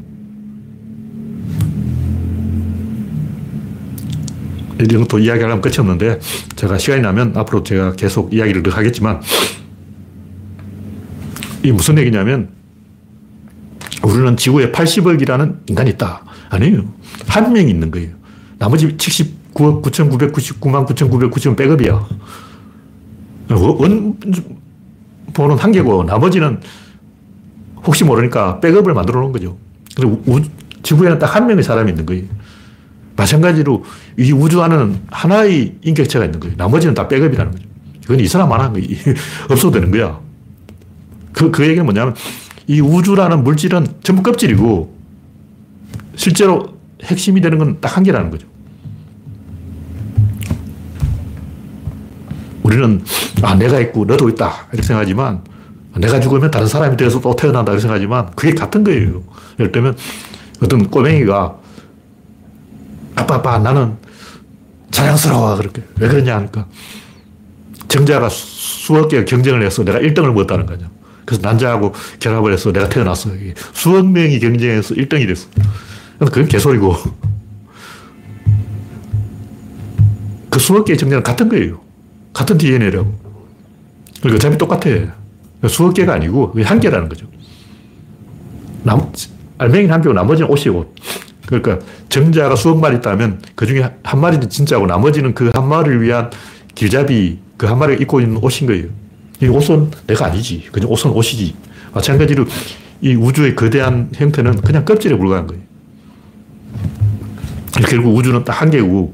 [4.81, 6.19] 이런 것도 이야기하려면 끝이 없는데
[6.57, 9.21] 제가 시간이 나면 앞으로 제가 계속 이야기를 하겠지만
[11.63, 12.49] 이 무슨 얘기냐면
[14.03, 16.25] 우리는 지구에 80억이라는 인간이 있다.
[16.49, 16.83] 아니에요.
[17.29, 18.09] 한 명이 있는 거예요.
[18.59, 22.09] 나머지 79억 9,999만 9,990은 백업이야.
[23.57, 24.15] 원본은
[25.59, 26.61] 한 개고 나머지는
[27.85, 29.57] 혹시 모르니까 백업을 만들어 놓은 거죠.
[29.97, 30.23] 그리고
[30.83, 32.25] 지구에는 딱 한 명의 사람이 있는 거예요.
[33.17, 33.85] 마찬가지로
[34.19, 36.55] 이 우주 안에는 하나의 인격체가 있는 거예요.
[36.57, 37.65] 나머지는 다 백업이라는 거죠.
[38.05, 38.73] 이건 이 사람 하나
[39.51, 40.19] 없어도 되는 거야.
[41.33, 42.15] 그, 그 얘기는 뭐냐면
[42.67, 44.95] 이 우주라는 물질은 전부 껍질이고
[46.17, 48.47] 실제로 핵심이 되는 건 딱 한 개라는 거죠.
[52.71, 53.05] 우리는
[53.43, 54.69] 아, 내가 있고 너도 있다.
[54.73, 55.43] 이렇게 생각하지만
[55.97, 57.73] 내가 죽으면 다른 사람이 되어서 또 태어난다.
[57.73, 59.23] 이렇게 생각하지만 그게 같은 거예요.
[59.59, 59.97] 예를 들면
[60.63, 61.57] 어떤 꼬맹이가
[63.17, 63.97] 아빠, 아빠, 나는
[64.93, 65.57] 자랑스러워.
[65.57, 65.83] 그렇게.
[65.99, 66.67] 왜 그러냐 하니까
[67.89, 70.87] 정자가 수억 개가 경쟁을 해서 내가 1등을 먹었다는 거죠.
[71.25, 73.31] 그래서 난자하고 결합을 해서 내가 태어났어.
[73.73, 75.49] 수억 명이 경쟁해서 1등이 됐어.
[76.19, 76.97] 그건 개소리고.
[80.51, 81.90] 그 수억 개의 정자는 같은 거예요.
[82.33, 83.13] 같은 DNA라고.
[84.21, 84.91] 그러니까 어차피 똑같아.
[85.69, 87.27] 수억 개가 아니고 한 개라는 거죠.
[88.83, 89.11] 남,
[89.59, 90.95] 알맹이는 한 개고 나머지는 옷이고.
[91.47, 91.79] 그러니까
[92.09, 96.31] 정자가 수억 마리 있다면 그 중에 한 마리는 진짜고 나머지는 그 한 마리를 위한
[96.75, 98.87] 길잡이 그 한 마리가 입고 있는 옷인 거예요.
[99.43, 100.69] 이 옷은 내가 아니지.
[100.73, 101.55] 그냥 옷은 옷이지.
[101.93, 102.45] 마찬가지로
[103.03, 105.63] 이 우주의 거대한 형태는 그냥 껍질에 불과한 거예요.
[107.89, 109.13] 결국 우주는 딱 한 개고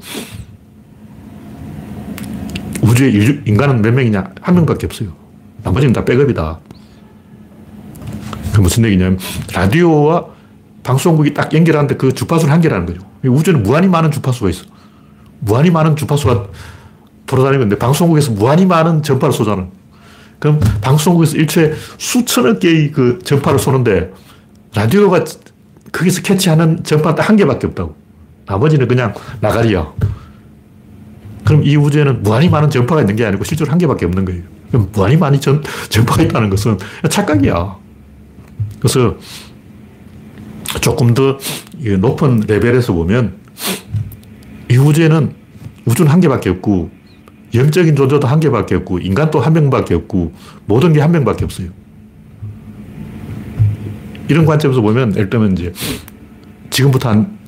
[2.82, 4.32] 우주의 인간은 몇 명이냐?
[4.40, 5.10] 한 명밖에 없어요.
[5.62, 6.58] 나머지는 다 백업이다.
[8.54, 9.18] 그 무슨 얘기냐면
[9.52, 10.26] 라디오와
[10.82, 13.00] 방송국이 딱 연결하는데 그 주파수는 한 개라는 거죠.
[13.24, 14.64] 우주는 무한히 많은 주파수가 있어.
[15.40, 16.46] 무한히 많은 주파수가
[17.26, 19.66] 돌아다니는데 방송국에서 무한히 많은 전파를 쏘잖아.
[20.38, 24.12] 그럼 방송국에서 일초에 수천억 개의 그 전파를 쏘는데
[24.74, 25.24] 라디오가
[25.92, 27.96] 거기서 캐치하는 전파 딱 한 개밖에 없다고.
[28.46, 29.92] 나머지는 그냥 나가리야.
[31.46, 34.42] 그럼 이 우주에는 무한히 많은 전파가 있는 게 아니고 실제로 한 개밖에 없는 거예요.
[34.68, 36.76] 그럼 무한히 많이 전, 전파가 있다는 것은
[37.08, 37.76] 착각이야.
[38.80, 39.16] 그래서
[40.80, 41.38] 조금 더
[42.00, 43.36] 높은 레벨에서 보면
[44.68, 45.32] 이 우주에는
[45.84, 46.90] 우주는 한 개밖에 없고
[47.54, 50.32] 영적인 존재도 한 개밖에 없고 인간도 한 명밖에 없고
[50.66, 51.68] 모든 게 한 명밖에 없어요.
[54.28, 55.72] 이런 관점에서 보면 예를 들면 이제
[56.70, 57.38] 지금부터 한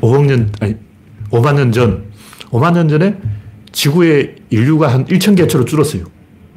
[0.00, 0.74] 5억 년, 아니
[1.30, 2.07] 5만 년 전,
[2.50, 3.16] 5만 년 전에
[3.72, 6.04] 지구의 인류가 한 1천 개체로 줄었어요.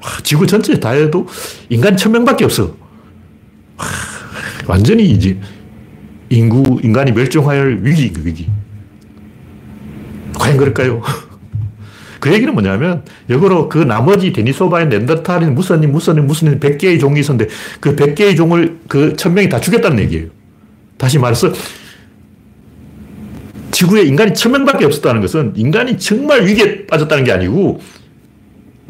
[0.03, 1.27] 와, 지구 전체 다 해도
[1.69, 2.75] 인간 천명밖에 없어.
[3.77, 3.85] 와,
[4.67, 5.37] 완전히 이제
[6.29, 8.47] 인구, 인간이 멸종할 위기, 그 위기.
[10.33, 11.01] 과연 그럴까요?
[12.19, 17.95] 그 얘기는 뭐냐면, 역으로 그 나머지 데니소바인, 넨더탈인, 무선인, 무선인, 무선인 100개의 종이 있었는데, 그
[17.95, 20.27] 100개의 종을 그 1000명이 다 죽였다는 얘기예요.
[20.97, 21.51] 다시 말해서,
[23.82, 27.79] 지구에 인간이 1000명밖에 없었다는 것은 인간이 정말 위기에 빠졌다는 게 아니고,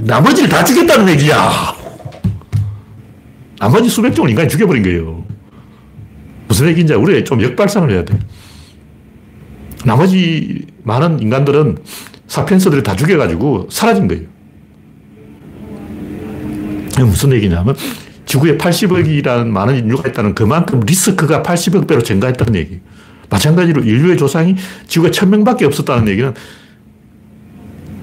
[0.03, 1.49] 나머지를 다 죽였다는 얘기야.
[3.57, 5.23] 나머지 수백 종을 인간이 죽여버린 거예요.
[6.49, 8.19] 무슨 얘기인지 우리 좀 역발상을 해야 돼.
[9.85, 11.77] 나머지 많은 인간들은
[12.27, 14.23] 사피엔스들을 다 죽여가지고 사라진 거예요.
[16.99, 17.77] 무슨 얘기냐면
[18.25, 22.81] 지구에 80억이라는 많은 인류가 있다는 그만큼 리스크가 80억 배로 증가했다는 얘기.
[23.31, 24.55] 마찬가지로 인류의 조상이
[24.87, 26.33] 지구에 1000명밖에 없었다는 얘기는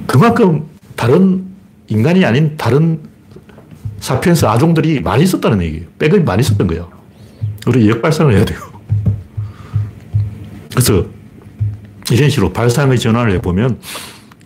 [0.07, 0.66] 그만큼
[0.97, 1.45] 다른
[1.87, 3.01] 인간이 아닌 다른
[4.01, 5.87] 사피엔스 아종들이 많이 있었다는 얘기예요.
[5.99, 6.91] 백업이 많이 있었던 거예요.
[7.66, 8.59] 우리 역발상을 해야 돼요.
[10.70, 11.07] 그래서
[12.11, 13.79] 이런 식으로 발상의 전환을 해보면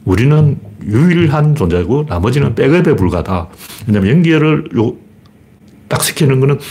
[0.04, 3.48] 우리는 유일한 존재고 나머지는 백업에 불과하다.
[3.86, 4.96] 왜냐면 연결을 요,
[5.86, 6.64] 딱 시키는 거는 뭐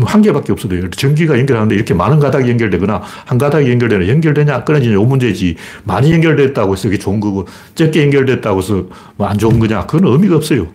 [0.00, 0.90] 한 개밖에 없어요.
[0.90, 5.56] 전기가 연결하는데 이렇게 많은 가닥이 연결되거나 한 가닥이 연결되나 연결되냐 끊어지냐 요 문제지.
[5.84, 8.84] 많이 연결됐다고 해서 이게 좋은 거고 적게 연결됐다고 해서
[9.16, 9.86] 뭐 안 좋은 거냐.
[9.86, 10.68] 그건 의미가 없어요.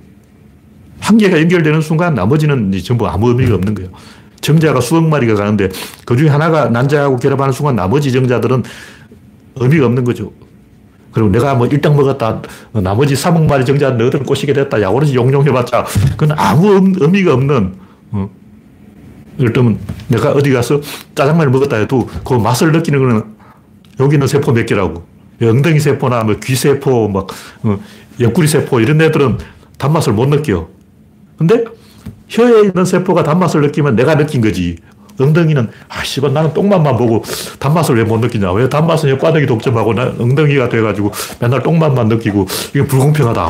[0.99, 3.89] 한 개가 연결되는 순간 나머지는 전부 아무 의미가 없는 거예요.
[4.41, 5.69] 정자가 수억 마리가 가는데
[6.05, 8.63] 그 중에 하나가 난자하고 결합하는 순간 나머지 정자들은
[9.55, 10.31] 의미가 없는 거죠.
[11.11, 12.41] 그리고 내가 뭐 1등 먹었다.
[12.73, 14.81] 나머지 3억 마리 정자 너희들은 꼬시게 됐다.
[14.81, 15.85] 야오르지 용용해봤자
[16.17, 17.73] 그건 아무 의미가 없는
[18.11, 18.29] 어.
[19.39, 20.81] 예를 들면 내가 어디 가서
[21.15, 23.23] 짜장면을 먹었다 해도 그 맛을 느끼는 거는
[23.99, 25.05] 여기 있는 세포 몇 개라고.
[25.41, 27.27] 엉덩이 세포나 뭐 귀세포, 막,
[27.63, 27.79] 어,
[28.19, 29.37] 옆구리 세포 이런 애들은
[29.77, 30.67] 단맛을 못 느껴.
[31.37, 31.63] 근데
[32.29, 34.77] 혀에 있는 세포가 단맛을 느끼면 내가 느낀 거지.
[35.19, 37.23] 엉덩이는, 아, 씨발, 나는 똥맛만 보고
[37.59, 38.51] 단맛을 왜 못 느끼냐.
[38.53, 43.41] 왜 단맛은 꽈배기 독점하고 나 엉덩이가 돼가지고 맨날 똥맛만 느끼고 이게 불공평하다.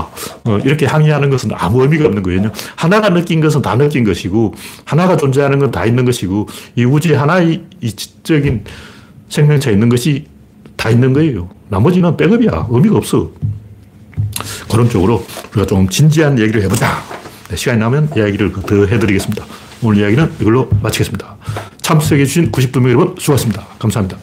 [0.45, 2.51] 어, 이렇게 항의하는 것은 아무 의미가 없는 거예요.
[2.75, 4.53] 하나가 느낀 것은 다 느낀 것이고,
[4.85, 8.63] 하나가 존재하는 건 다 있는 것이고, 이 우주에 하나의 이적인
[9.29, 10.25] 생명체 있는 것이
[10.75, 11.49] 다 있는 거예요.
[11.69, 12.67] 나머지는 백업이야.
[12.69, 13.31] 의미가 없어.
[14.69, 17.01] 그런 쪽으로 우리가 좀 진지한 얘기를 해보자.
[17.49, 19.45] 네, 시간이 나면 이야기를 더 해드리겠습니다.
[19.83, 21.35] 오늘 이야기는 이걸로 마치겠습니다.
[21.81, 23.65] 참석해주신 92명 여러분 수고하셨습니다.
[23.79, 24.17] 감사합니다.